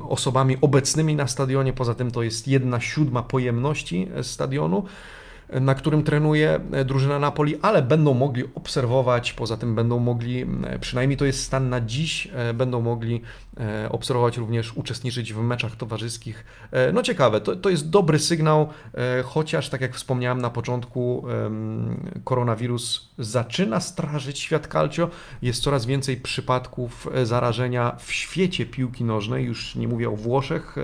osobami 0.08 0.56
obecnymi 0.60 1.16
na 1.16 1.26
stadionie. 1.26 1.72
Poza 1.72 1.94
tym 1.94 2.10
to 2.10 2.22
jest 2.22 2.48
jedna 2.48 2.80
siódma 2.80 3.22
pojemności 3.22 4.08
stadionu 4.22 4.84
na 5.60 5.74
którym 5.74 6.02
trenuje 6.02 6.60
e, 6.72 6.84
drużyna 6.84 7.18
Napoli, 7.18 7.56
ale 7.62 7.82
będą 7.82 8.14
mogli 8.14 8.44
obserwować, 8.54 9.32
poza 9.32 9.56
tym 9.56 9.74
będą 9.74 9.98
mogli, 9.98 10.46
e, 10.66 10.78
przynajmniej 10.78 11.16
to 11.16 11.24
jest 11.24 11.42
stan 11.42 11.68
na 11.68 11.80
dziś, 11.80 12.28
e, 12.34 12.54
będą 12.54 12.80
mogli 12.80 13.20
obserwować 13.90 14.36
również, 14.36 14.76
uczestniczyć 14.76 15.32
w 15.32 15.38
meczach 15.38 15.76
towarzyskich. 15.76 16.44
No 16.92 17.02
ciekawe, 17.02 17.40
to, 17.40 17.56
to 17.56 17.70
jest 17.70 17.90
dobry 17.90 18.18
sygnał, 18.18 18.68
chociaż 19.24 19.68
tak 19.68 19.80
jak 19.80 19.94
wspomniałem 19.94 20.40
na 20.40 20.50
początku, 20.50 21.24
koronawirus 22.24 23.10
zaczyna 23.18 23.80
strażyć 23.80 24.38
świat 24.38 24.66
calcio, 24.66 25.08
jest 25.42 25.62
coraz 25.62 25.86
więcej 25.86 26.16
przypadków 26.16 27.08
zarażenia 27.22 27.96
w 27.98 28.12
świecie 28.12 28.66
piłki 28.66 29.04
nożnej, 29.04 29.44
już 29.44 29.76
nie 29.76 29.88
mówię 29.88 30.08
o 30.10 30.16
Włoszech 30.16 30.76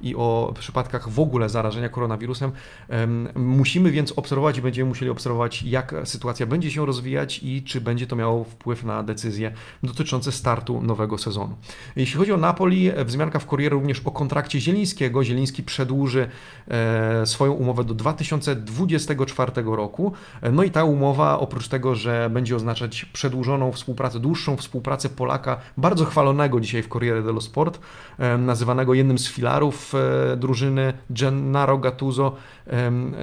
i 0.00 0.16
o 0.16 0.54
przypadkach 0.58 1.08
w 1.08 1.20
ogóle 1.20 1.48
zarażenia 1.48 1.88
koronawirusem. 1.88 2.52
Musimy 3.34 3.92
więc 3.94 4.12
obserwować 4.12 4.58
i 4.58 4.62
będziemy 4.62 4.88
musieli 4.88 5.10
obserwować, 5.10 5.62
jak 5.62 5.94
sytuacja 6.04 6.46
będzie 6.46 6.70
się 6.70 6.86
rozwijać 6.86 7.40
i 7.42 7.62
czy 7.62 7.80
będzie 7.80 8.06
to 8.06 8.16
miało 8.16 8.44
wpływ 8.44 8.84
na 8.84 9.02
decyzje 9.02 9.52
dotyczące 9.82 10.32
startu 10.32 10.82
nowego 10.82 11.18
sezonu. 11.18 11.56
Jeśli 11.96 12.18
chodzi 12.18 12.32
o 12.32 12.36
Napoli, 12.36 12.90
wzmianka 13.04 13.38
w 13.38 13.46
Corriere 13.46 13.74
również 13.74 14.00
o 14.04 14.10
kontrakcie 14.10 14.60
Zielińskiego. 14.60 15.24
Zieliński 15.24 15.62
przedłuży 15.62 16.28
e, 16.68 17.26
swoją 17.26 17.52
umowę 17.52 17.84
do 17.84 17.94
2024 17.94 19.52
roku. 19.64 20.12
No 20.52 20.62
i 20.62 20.70
ta 20.70 20.84
umowa, 20.84 21.38
oprócz 21.38 21.68
tego, 21.68 21.94
że 21.94 22.30
będzie 22.30 22.56
oznaczać 22.56 23.04
przedłużoną 23.04 23.72
współpracę, 23.72 24.20
dłuższą 24.20 24.56
współpracę 24.56 25.08
Polaka, 25.08 25.56
bardzo 25.76 26.04
chwalonego 26.04 26.60
dzisiaj 26.60 26.82
w 26.82 26.88
Corriere 26.88 27.22
dello 27.22 27.40
Sport, 27.40 27.80
e, 28.18 28.38
nazywanego 28.38 28.94
jednym 28.94 29.18
z 29.18 29.28
filarów 29.28 29.92
e, 29.94 30.36
drużyny 30.36 30.92
Gennaro 31.10 31.78
Gattuso, 31.78 32.36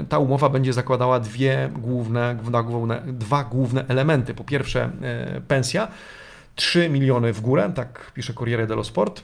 ta 0.10 0.20
umowa 0.20 0.50
będzie 0.52 0.74
zakładała 0.74 1.20
dwie 1.20 1.70
główne, 1.74 2.38
dwa 3.06 3.44
główne 3.44 3.86
elementy. 3.88 4.34
Po 4.34 4.44
pierwsze 4.44 4.92
pensja, 5.48 5.88
3 6.56 6.90
miliony 6.90 7.34
w 7.34 7.42
górę, 7.42 7.72
tak 7.76 8.12
pisze 8.14 8.34
Corriere 8.34 8.68
dello 8.68 8.84
Sport, 8.84 9.24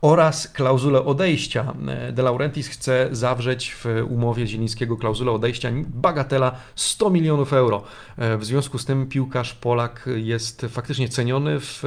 oraz 0.00 0.48
klauzulę 0.48 1.04
odejścia. 1.04 1.74
De 2.12 2.22
Laurentiis 2.22 2.68
chce 2.68 3.08
zawrzeć 3.12 3.74
w 3.74 3.84
umowie 4.10 4.46
Zielińskiego 4.46 4.96
klauzulę 4.96 5.32
odejścia 5.32 5.70
bagatela 5.86 6.52
100 6.74 7.10
milionów 7.10 7.52
euro. 7.52 7.82
W 8.18 8.44
związku 8.44 8.78
z 8.78 8.84
tym 8.84 9.06
piłkarz 9.06 9.54
Polak 9.54 10.08
jest 10.14 10.66
faktycznie 10.70 11.08
ceniony 11.08 11.60
w, 11.60 11.80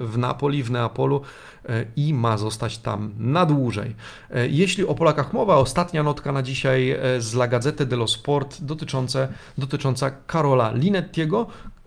w 0.00 0.18
Napoli, 0.18 0.62
w 0.62 0.70
Neapolu 0.70 1.20
i 1.96 2.14
ma 2.14 2.38
zostać 2.38 2.78
tam 2.78 3.12
na 3.18 3.46
dłużej. 3.46 3.94
Jeśli 4.48 4.86
o 4.86 4.94
Polakach 4.94 5.32
mowa, 5.32 5.56
ostatnia 5.56 6.02
notka 6.02 6.32
na 6.32 6.42
dzisiaj 6.42 6.96
z 7.18 7.34
La 7.34 7.48
Gazzetta 7.48 7.84
dello 7.84 8.08
Sport 8.08 8.62
dotycząca 9.58 10.10
Karola 10.26 10.72
Linettiego, 10.72 11.46
E, 11.46 11.81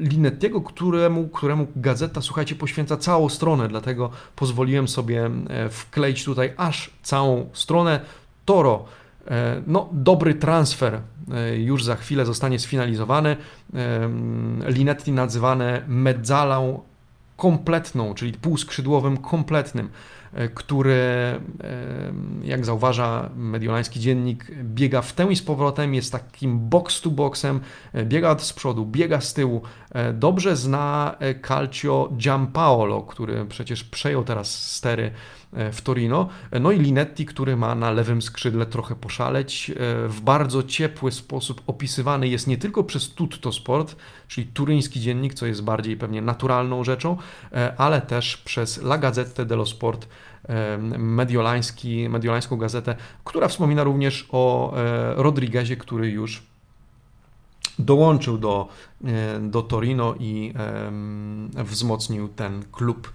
Linettiego, 0.00 0.60
któremu, 0.60 1.28
któremu 1.28 1.66
gazeta, 1.76 2.20
słuchajcie, 2.20 2.54
poświęca 2.54 2.96
całą 2.96 3.28
stronę, 3.28 3.68
dlatego 3.68 4.10
pozwoliłem 4.36 4.88
sobie 4.88 5.30
e, 5.48 5.68
wkleić 5.68 6.24
tutaj 6.24 6.52
aż 6.56 6.90
całą 7.02 7.46
stronę. 7.52 8.00
Toro, 8.44 8.84
e, 9.26 9.62
no 9.66 9.88
dobry 9.92 10.34
transfer, 10.34 11.00
już 11.56 11.84
za 11.84 11.96
chwilę 11.96 12.26
zostanie 12.26 12.58
sfinalizowany. 12.58 13.36
Linetti 14.66 15.12
nazywane 15.12 15.82
mezzalą 15.88 16.80
kompletną, 17.36 18.14
czyli 18.14 18.32
półskrzydłowym 18.32 19.16
kompletnym. 19.16 19.88
E, 20.32 20.48
który, 20.48 20.92
e, 20.94 21.40
jak 22.42 22.64
zauważa 22.64 23.30
mediolański 23.36 24.00
dziennik, 24.00 24.50
biega 24.62 25.02
w 25.02 25.12
tę 25.12 25.26
i 25.30 25.36
z 25.36 25.42
powrotem, 25.42 25.94
jest 25.94 26.12
takim 26.12 26.68
box 26.68 27.00
to 27.00 27.10
boxem, 27.10 27.60
e, 27.92 28.04
biega 28.04 28.38
z 28.38 28.52
przodu, 28.52 28.86
biega 28.86 29.20
z 29.20 29.34
tyłu. 29.34 29.62
Dobrze 30.14 30.56
zna 30.56 31.16
Calcio 31.46 32.12
Giampaolo, 32.16 33.02
który 33.02 33.44
przecież 33.44 33.84
przejął 33.84 34.24
teraz 34.24 34.72
stery 34.72 35.10
w 35.52 35.80
Torino. 35.82 36.28
No 36.60 36.72
i 36.72 36.78
Linetti, 36.78 37.26
który 37.26 37.56
ma 37.56 37.74
na 37.74 37.90
lewym 37.90 38.22
skrzydle 38.22 38.66
trochę 38.66 38.94
poszaleć. 38.94 39.72
W 40.08 40.20
bardzo 40.20 40.62
ciepły 40.62 41.12
sposób 41.12 41.62
opisywany 41.66 42.28
jest 42.28 42.46
nie 42.46 42.58
tylko 42.58 42.84
przez 42.84 43.10
Tutto 43.14 43.52
Sport, 43.52 43.96
czyli 44.28 44.46
turyński 44.46 45.00
dziennik, 45.00 45.34
co 45.34 45.46
jest 45.46 45.62
bardziej 45.62 45.96
pewnie 45.96 46.22
naturalną 46.22 46.84
rzeczą, 46.84 47.16
ale 47.76 48.00
też 48.00 48.36
przez 48.36 48.78
La 48.78 48.98
Gazzetta 48.98 49.44
dello 49.44 49.66
Sport, 49.66 50.08
mediolański, 50.98 52.08
mediolańską 52.08 52.56
gazetę, 52.56 52.96
która 53.24 53.48
wspomina 53.48 53.84
również 53.84 54.28
o 54.32 54.74
e, 54.76 55.14
Rodriguezie, 55.14 55.76
który 55.76 56.10
już 56.10 56.42
dołączył 57.78 58.38
do, 58.38 58.68
e, 59.04 59.40
do 59.40 59.62
Torino 59.62 60.14
i 60.20 60.54
wzmocnił 61.54 62.28
ten 62.28 62.64
klub. 62.72 63.12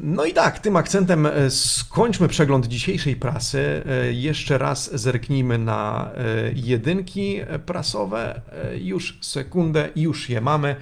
No 0.00 0.24
i 0.24 0.32
tak, 0.32 0.58
tym 0.58 0.76
akcentem 0.76 1.26
e, 1.26 1.50
skończmy 1.50 2.28
przegląd 2.28 2.66
dzisiejszej 2.66 3.16
prasy. 3.16 3.82
E, 3.86 4.12
jeszcze 4.12 4.58
raz 4.58 5.00
zerknijmy 5.00 5.58
na 5.58 6.10
e, 6.14 6.52
jedynki 6.54 7.40
prasowe. 7.66 8.40
Już 8.78 9.18
sekundę, 9.20 9.88
już 9.96 10.30
je 10.30 10.40
mamy. 10.40 10.76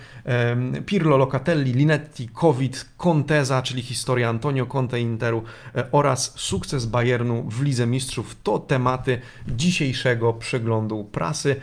Pirlo, 0.87 1.17
Locatelli, 1.17 1.73
Linetti, 1.73 2.29
Covid, 2.29 2.89
Conteza, 2.97 3.63
czyli 3.63 3.83
historia 3.83 4.29
Antonio 4.29 4.67
Conte 4.67 5.01
Interu 5.01 5.43
oraz 5.93 6.33
sukces 6.37 6.87
Bayernu 6.87 7.43
w 7.49 7.63
Lidze 7.63 7.87
Mistrzów 7.87 8.37
to 8.43 8.59
tematy 8.59 9.19
dzisiejszego 9.49 10.33
przeglądu 10.33 11.05
prasy. 11.05 11.57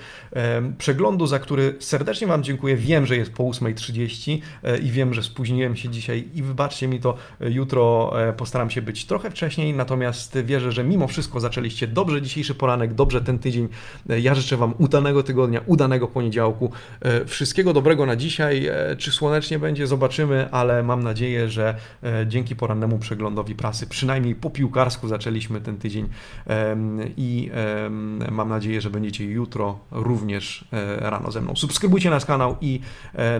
Przeglądu, 0.78 1.28
za 1.28 1.40
który 1.40 1.76
serdecznie 1.80 2.28
Wam 2.28 2.44
dziękuję. 2.44 2.76
Wiem, 2.76 3.06
że 3.06 3.18
jest 3.18 3.32
po 3.32 3.44
8.30 3.44 4.40
i 4.84 4.92
wiem, 4.92 5.14
że 5.14 5.24
spóźniłem 5.24 5.76
się 5.76 5.90
dzisiaj 5.90 6.28
i 6.34 6.44
wybaczcie 6.44 6.69
wybaczcie 6.70 6.88
mi 6.88 7.00
to, 7.00 7.18
jutro 7.40 8.12
e, 8.30 8.34
postaram 8.34 8.70
się 8.70 8.82
być 8.82 9.06
trochę 9.06 9.32
wcześniej, 9.32 9.74
natomiast 9.74 10.38
wierzę, 10.38 10.72
że 10.72 10.84
mimo 10.84 11.08
wszystko 11.08 11.40
zaczęliście 11.40 11.88
dobrze 11.88 12.22
dzisiejszy 12.22 12.56
poranek, 12.56 12.94
dobrze 12.94 13.22
ten 13.22 13.40
tydzień. 13.40 13.68
E, 14.10 14.20
ja 14.20 14.36
życzę 14.36 14.58
Wam 14.58 14.74
udanego 14.78 15.24
tygodnia, 15.24 15.62
udanego 15.66 16.08
poniedziałku. 16.08 16.72
E, 17.02 17.26
wszystkiego 17.26 17.74
dobrego 17.74 18.06
na 18.06 18.16
dzisiaj. 18.16 18.70
Czy 18.98 19.12
słonecznie 19.12 19.60
będzie, 19.60 19.88
zobaczymy, 19.88 20.52
ale 20.52 20.84
mam 20.84 21.04
nadzieję, 21.04 21.50
że 21.50 21.76
dzięki 22.28 22.56
porannemu 22.56 23.00
przeglądowi 23.00 23.56
prasy, 23.56 23.88
przynajmniej 23.88 24.36
po 24.36 24.50
piłkarsku 24.50 25.08
zaczęliśmy 25.08 25.62
ten 25.62 25.78
tydzień 25.78 26.10
i 27.18 27.52
mam 28.32 28.50
nadzieję, 28.50 28.82
że 28.82 28.90
będziecie 28.90 29.26
jutro 29.26 29.80
również 29.92 30.66
rano 30.98 31.32
ze 31.32 31.42
mną. 31.42 31.56
Subskrybujcie 31.56 32.10
nasz 32.10 32.26
kanał 32.26 32.56
i 32.62 32.80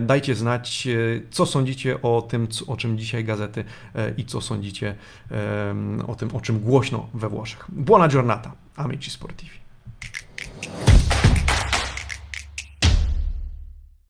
dajcie 0.02 0.34
znać, 0.34 0.88
co 1.30 1.46
sądzicie 1.46 2.02
o 2.02 2.22
tym, 2.22 2.48
o 2.66 2.76
czym 2.76 2.98
dzisiaj 2.98 3.19
dzisiaj 3.20 3.24
gazety 3.24 3.64
e, 3.94 4.10
i 4.16 4.24
co 4.24 4.40
sądzicie 4.40 4.94
e, 5.30 5.74
o 6.06 6.14
tym, 6.14 6.36
o 6.36 6.40
czym 6.40 6.60
głośno 6.60 7.08
we 7.14 7.28
Włoszech. 7.28 7.64
Buona 7.68 8.08
giornata, 8.08 8.52
amici 8.76 9.10
sportivi. 9.10 9.60